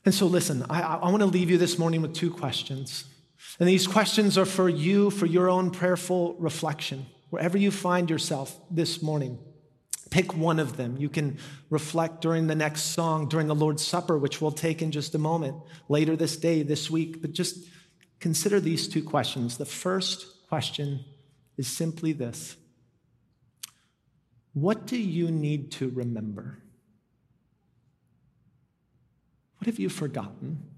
And 0.05 0.13
so, 0.13 0.27
listen, 0.27 0.67
I, 0.69 0.81
I 0.83 1.09
want 1.09 1.21
to 1.21 1.25
leave 1.25 1.49
you 1.49 1.57
this 1.57 1.79
morning 1.79 2.03
with 2.03 2.13
two 2.13 2.29
questions. 2.29 3.05
And 3.59 3.69
these 3.69 3.87
questions 3.87 4.37
are 4.37 4.45
for 4.45 4.67
you, 4.67 5.09
for 5.09 5.25
your 5.25 5.49
own 5.49 5.71
prayerful 5.71 6.35
reflection. 6.39 7.05
Wherever 7.29 7.57
you 7.57 7.71
find 7.71 8.09
yourself 8.09 8.59
this 8.69 9.01
morning, 9.01 9.39
pick 10.09 10.35
one 10.35 10.59
of 10.59 10.77
them. 10.77 10.97
You 10.97 11.09
can 11.09 11.37
reflect 11.69 12.21
during 12.21 12.47
the 12.47 12.55
next 12.55 12.83
song, 12.83 13.27
during 13.27 13.47
the 13.47 13.55
Lord's 13.55 13.85
Supper, 13.85 14.17
which 14.17 14.41
we'll 14.41 14.51
take 14.51 14.81
in 14.81 14.91
just 14.91 15.15
a 15.15 15.19
moment, 15.19 15.57
later 15.89 16.15
this 16.15 16.37
day, 16.37 16.63
this 16.63 16.89
week. 16.89 17.21
But 17.21 17.33
just 17.33 17.65
consider 18.19 18.59
these 18.59 18.87
two 18.87 19.03
questions. 19.03 19.57
The 19.57 19.65
first 19.65 20.47
question 20.47 21.03
is 21.57 21.67
simply 21.67 22.13
this 22.13 22.55
What 24.53 24.85
do 24.85 24.97
you 24.97 25.31
need 25.31 25.71
to 25.73 25.89
remember? 25.89 26.59
What 29.57 29.67
have 29.67 29.79
you 29.79 29.89
forgotten? 29.89 30.74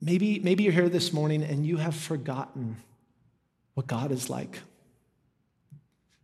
Maybe, 0.00 0.38
maybe 0.38 0.64
you're 0.64 0.72
here 0.72 0.88
this 0.88 1.12
morning 1.12 1.42
and 1.42 1.66
you 1.66 1.76
have 1.76 1.94
forgotten 1.94 2.76
what 3.74 3.86
God 3.86 4.12
is 4.12 4.30
like. 4.30 4.60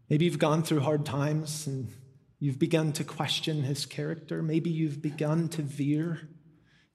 Maybe 0.09 0.25
you've 0.25 0.39
gone 0.39 0.63
through 0.63 0.81
hard 0.81 1.05
times 1.05 1.67
and 1.67 1.93
you've 2.39 2.59
begun 2.59 2.93
to 2.93 3.05
question 3.05 3.63
his 3.63 3.85
character. 3.85 4.43
Maybe 4.43 4.71
you've 4.71 5.03
begun 5.03 5.49
to 5.51 5.63
veer. 5.63 6.29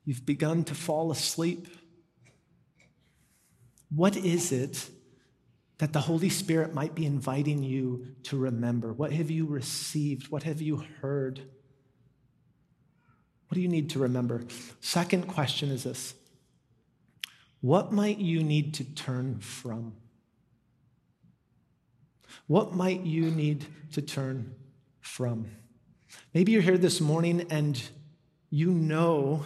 You've 0.06 0.26
begun 0.26 0.64
to 0.66 0.76
fall 0.76 1.12
asleep. 1.12 1.68
What 3.94 4.16
is 4.18 4.52
it 4.52 4.90
that 5.78 5.94
the 5.94 6.00
Holy 6.00 6.30
Spirit 6.30 6.74
might 6.74 6.96
be 6.96 7.06
inviting 7.06 7.64
you 7.64 8.08
to 8.24 8.38
remember? 8.38 8.92
What 8.94 9.12
have 9.12 9.30
you 9.30 9.46
received? 9.46 10.32
What 10.32 10.44
have 10.44 10.62
you 10.62 10.84
heard? 11.02 11.42
What 13.48 13.56
do 13.56 13.62
you 13.62 13.68
need 13.68 13.90
to 13.92 14.00
remember? 14.00 14.46
Second 14.80 15.28
question 15.28 15.70
is 15.70 15.84
this 15.84 16.16
what 17.62 17.92
might 17.92 18.18
you 18.18 18.44
need 18.44 18.74
to 18.76 18.84
turn 18.84 19.40
from? 19.40 19.94
What 22.48 22.74
might 22.74 23.02
you 23.02 23.30
need 23.32 23.66
to 23.94 24.02
turn 24.02 24.56
from? 25.00 25.46
Maybe 26.34 26.52
you're 26.52 26.62
here 26.62 26.78
this 26.78 27.00
morning 27.00 27.46
and 27.50 27.82
you 28.50 28.72
know 28.72 29.46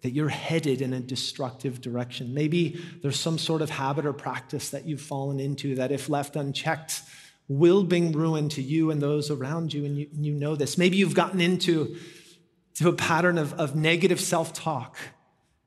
that 0.00 0.10
you're 0.10 0.30
headed 0.30 0.80
in 0.80 0.94
a 0.94 1.00
destructive 1.00 1.80
direction. 1.82 2.32
Maybe 2.32 2.80
there's 3.02 3.20
some 3.20 3.38
sort 3.38 3.60
of 3.60 3.68
habit 3.68 4.06
or 4.06 4.14
practice 4.14 4.70
that 4.70 4.86
you've 4.86 5.02
fallen 5.02 5.38
into 5.38 5.74
that, 5.74 5.92
if 5.92 6.08
left 6.08 6.36
unchecked, 6.36 7.02
will 7.48 7.84
bring 7.84 8.12
ruin 8.12 8.48
to 8.48 8.62
you 8.62 8.90
and 8.90 9.02
those 9.02 9.30
around 9.30 9.74
you, 9.74 9.84
and 9.84 9.98
you, 9.98 10.08
and 10.14 10.24
you 10.24 10.32
know 10.32 10.56
this. 10.56 10.78
Maybe 10.78 10.96
you've 10.96 11.14
gotten 11.14 11.40
into 11.40 11.96
to 12.76 12.88
a 12.88 12.92
pattern 12.94 13.36
of, 13.36 13.52
of 13.54 13.76
negative 13.76 14.20
self 14.20 14.54
talk 14.54 14.96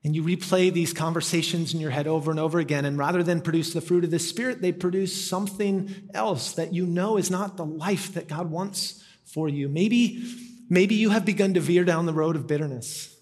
and 0.03 0.15
you 0.15 0.23
replay 0.23 0.71
these 0.71 0.91
conversations 0.91 1.73
in 1.73 1.79
your 1.79 1.91
head 1.91 2.07
over 2.07 2.29
and 2.29 2.39
over 2.39 2.59
again. 2.59 2.83
And 2.83 2.97
rather 2.97 3.23
than 3.23 3.41
produce 3.41 3.73
the 3.73 3.81
fruit 3.81 4.03
of 4.03 4.11
the 4.11 4.19
Spirit, 4.19 4.61
they 4.61 4.73
produce 4.73 5.29
something 5.29 6.09
else 6.13 6.53
that 6.53 6.73
you 6.73 6.85
know 6.85 7.17
is 7.17 7.31
not 7.31 7.55
the 7.55 7.65
life 7.65 8.13
that 8.13 8.27
God 8.27 8.51
wants 8.51 9.03
for 9.23 9.47
you. 9.47 9.69
Maybe, 9.69 10.23
maybe 10.69 10.95
you 10.95 11.11
have 11.11 11.25
begun 11.25 11.53
to 11.53 11.61
veer 11.61 11.85
down 11.85 12.05
the 12.05 12.13
road 12.13 12.35
of 12.35 12.47
bitterness 12.47 13.15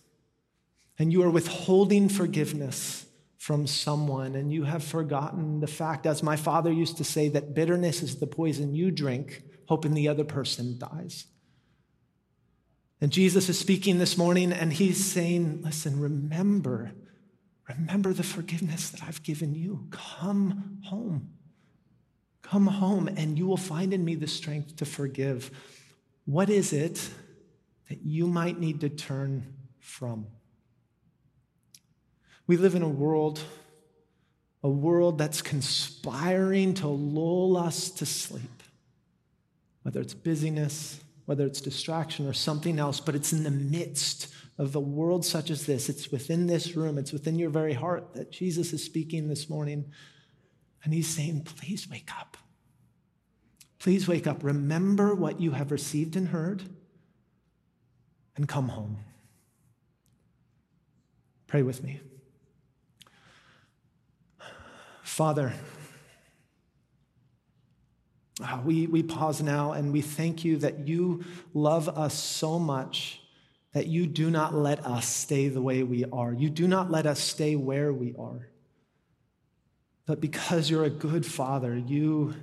and 0.97 1.11
you 1.11 1.21
are 1.23 1.29
withholding 1.29 2.09
forgiveness 2.09 3.05
from 3.37 3.67
someone 3.67 4.35
and 4.35 4.51
you 4.51 4.63
have 4.63 4.83
forgotten 4.83 5.59
the 5.59 5.67
fact, 5.67 6.05
as 6.05 6.21
my 6.21 6.35
father 6.35 6.71
used 6.71 6.97
to 6.97 7.03
say, 7.03 7.27
that 7.29 7.53
bitterness 7.53 8.01
is 8.01 8.17
the 8.17 8.27
poison 8.27 8.73
you 8.73 8.91
drink, 8.91 9.43
hoping 9.67 9.93
the 9.93 10.07
other 10.07 10.23
person 10.23 10.77
dies. 10.77 11.25
And 13.01 13.11
Jesus 13.11 13.49
is 13.49 13.57
speaking 13.57 13.97
this 13.97 14.15
morning 14.15 14.53
and 14.53 14.71
he's 14.71 15.03
saying, 15.03 15.63
Listen, 15.63 15.99
remember, 15.99 16.91
remember 17.67 18.13
the 18.13 18.23
forgiveness 18.23 18.91
that 18.91 19.01
I've 19.03 19.23
given 19.23 19.55
you. 19.55 19.87
Come 19.89 20.77
home. 20.85 21.31
Come 22.43 22.67
home 22.67 23.07
and 23.07 23.39
you 23.39 23.47
will 23.47 23.57
find 23.57 23.91
in 23.91 24.05
me 24.05 24.13
the 24.13 24.27
strength 24.27 24.75
to 24.77 24.85
forgive. 24.85 25.49
What 26.25 26.51
is 26.51 26.73
it 26.73 27.09
that 27.89 28.03
you 28.03 28.27
might 28.27 28.59
need 28.59 28.81
to 28.81 28.89
turn 28.89 29.51
from? 29.79 30.27
We 32.45 32.57
live 32.57 32.75
in 32.75 32.83
a 32.83 32.89
world, 32.89 33.39
a 34.61 34.69
world 34.69 35.17
that's 35.17 35.41
conspiring 35.41 36.75
to 36.75 36.87
lull 36.87 37.57
us 37.57 37.89
to 37.91 38.05
sleep, 38.05 38.63
whether 39.81 40.01
it's 40.01 40.13
busyness, 40.13 40.99
whether 41.31 41.45
it's 41.45 41.61
distraction 41.61 42.27
or 42.27 42.33
something 42.33 42.77
else, 42.77 42.99
but 42.99 43.15
it's 43.15 43.31
in 43.31 43.43
the 43.43 43.49
midst 43.49 44.27
of 44.57 44.75
a 44.75 44.81
world 44.81 45.23
such 45.23 45.49
as 45.49 45.65
this. 45.65 45.87
It's 45.87 46.11
within 46.11 46.45
this 46.45 46.75
room, 46.75 46.97
it's 46.97 47.13
within 47.13 47.39
your 47.39 47.49
very 47.49 47.71
heart 47.71 48.15
that 48.15 48.33
Jesus 48.33 48.73
is 48.73 48.83
speaking 48.83 49.29
this 49.29 49.49
morning. 49.49 49.85
And 50.83 50.93
he's 50.93 51.07
saying, 51.07 51.43
Please 51.43 51.89
wake 51.89 52.09
up. 52.19 52.35
Please 53.79 54.09
wake 54.09 54.27
up. 54.27 54.43
Remember 54.43 55.15
what 55.15 55.39
you 55.39 55.51
have 55.51 55.71
received 55.71 56.17
and 56.17 56.27
heard 56.27 56.63
and 58.35 58.45
come 58.45 58.67
home. 58.67 58.97
Pray 61.47 61.61
with 61.61 61.81
me. 61.81 62.01
Father, 65.01 65.53
uh, 68.43 68.59
we, 68.63 68.87
we 68.87 69.03
pause 69.03 69.41
now 69.41 69.73
and 69.73 69.91
we 69.93 70.01
thank 70.01 70.43
you 70.43 70.57
that 70.57 70.87
you 70.87 71.23
love 71.53 71.89
us 71.89 72.13
so 72.13 72.59
much 72.59 73.21
that 73.73 73.87
you 73.87 74.05
do 74.05 74.29
not 74.29 74.53
let 74.53 74.85
us 74.85 75.07
stay 75.07 75.47
the 75.47 75.61
way 75.61 75.83
we 75.83 76.05
are. 76.11 76.33
You 76.33 76.49
do 76.49 76.67
not 76.67 76.91
let 76.91 77.05
us 77.05 77.19
stay 77.19 77.55
where 77.55 77.93
we 77.93 78.13
are. 78.17 78.49
But 80.05 80.19
because 80.19 80.69
you're 80.69 80.83
a 80.83 80.89
good 80.89 81.25
father, 81.25 81.77
you, 81.77 82.35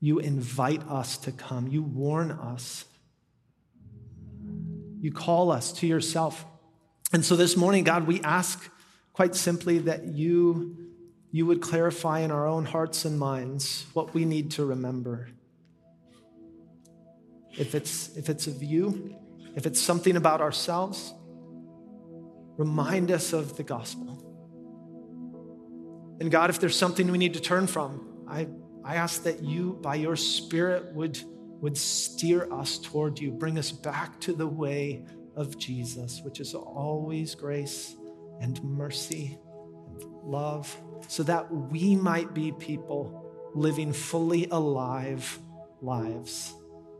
you 0.00 0.18
invite 0.18 0.82
us 0.88 1.18
to 1.18 1.32
come. 1.32 1.68
You 1.68 1.82
warn 1.82 2.32
us. 2.32 2.84
You 5.00 5.12
call 5.12 5.52
us 5.52 5.72
to 5.74 5.86
yourself. 5.86 6.44
And 7.12 7.24
so 7.24 7.36
this 7.36 7.56
morning, 7.56 7.84
God, 7.84 8.06
we 8.06 8.20
ask 8.22 8.70
quite 9.12 9.36
simply 9.36 9.78
that 9.80 10.06
you 10.06 10.76
you 11.34 11.44
would 11.46 11.60
clarify 11.60 12.20
in 12.20 12.30
our 12.30 12.46
own 12.46 12.64
hearts 12.64 13.04
and 13.04 13.18
minds 13.18 13.86
what 13.92 14.14
we 14.14 14.24
need 14.24 14.52
to 14.52 14.64
remember. 14.64 15.26
If 17.58 17.74
it's, 17.74 18.16
if 18.16 18.28
it's 18.28 18.46
of 18.46 18.62
you, 18.62 19.16
if 19.56 19.66
it's 19.66 19.80
something 19.80 20.14
about 20.14 20.40
ourselves, 20.40 21.12
remind 22.56 23.10
us 23.10 23.32
of 23.32 23.56
the 23.56 23.64
gospel. 23.64 24.22
And 26.20 26.30
God, 26.30 26.50
if 26.50 26.60
there's 26.60 26.78
something 26.78 27.10
we 27.10 27.18
need 27.18 27.34
to 27.34 27.40
turn 27.40 27.66
from, 27.66 28.22
I, 28.28 28.46
I 28.84 28.94
ask 28.94 29.24
that 29.24 29.42
you, 29.42 29.80
by 29.82 29.96
your 29.96 30.14
Spirit, 30.14 30.92
would, 30.92 31.20
would 31.60 31.76
steer 31.76 32.46
us 32.52 32.78
toward 32.78 33.18
you, 33.18 33.32
bring 33.32 33.58
us 33.58 33.72
back 33.72 34.20
to 34.20 34.34
the 34.34 34.46
way 34.46 35.04
of 35.34 35.58
Jesus, 35.58 36.20
which 36.22 36.38
is 36.38 36.54
always 36.54 37.34
grace 37.34 37.96
and 38.40 38.62
mercy 38.62 39.36
and 39.88 40.04
love 40.22 40.72
so 41.08 41.22
that 41.24 41.52
we 41.52 41.96
might 41.96 42.34
be 42.34 42.52
people 42.52 43.22
living 43.54 43.92
fully 43.92 44.46
alive 44.50 45.38
lives, 45.80 46.54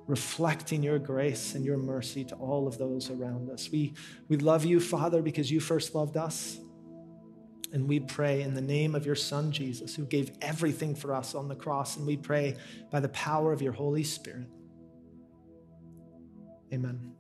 reflecting 0.07 0.83
your 0.83 0.99
grace 0.99 1.55
and 1.55 1.65
your 1.65 1.79
mercy 1.79 2.25
to 2.25 2.35
all 2.37 2.69
of 2.69 2.79
those 2.79 3.11
around 3.11 3.51
us. 3.51 3.71
We, 3.71 3.95
we 4.29 4.37
love 4.37 4.65
you, 4.65 4.81
Father, 4.81 5.23
because 5.23 5.51
you 5.51 5.61
first 5.61 5.95
loved 5.95 6.17
us. 6.17 6.59
And 7.73 7.89
we 7.89 7.99
pray 7.99 8.43
in 8.43 8.55
the 8.55 8.61
name 8.61 8.95
of 8.95 9.05
your 9.05 9.17
Son, 9.17 9.51
Jesus, 9.51 9.97
who 9.97 10.07
gave 10.07 10.31
everything 10.41 10.95
for 10.95 11.13
us 11.13 11.35
on 11.35 11.49
the 11.49 11.57
cross. 11.57 11.97
And 11.97 12.07
we 12.07 12.17
pray 12.17 12.57
by 12.93 13.01
the 13.01 13.09
power 13.09 13.53
of 13.53 13.61
your 13.61 13.73
Holy 13.73 14.05
Spirit. 14.05 14.47
Amen. 16.73 17.14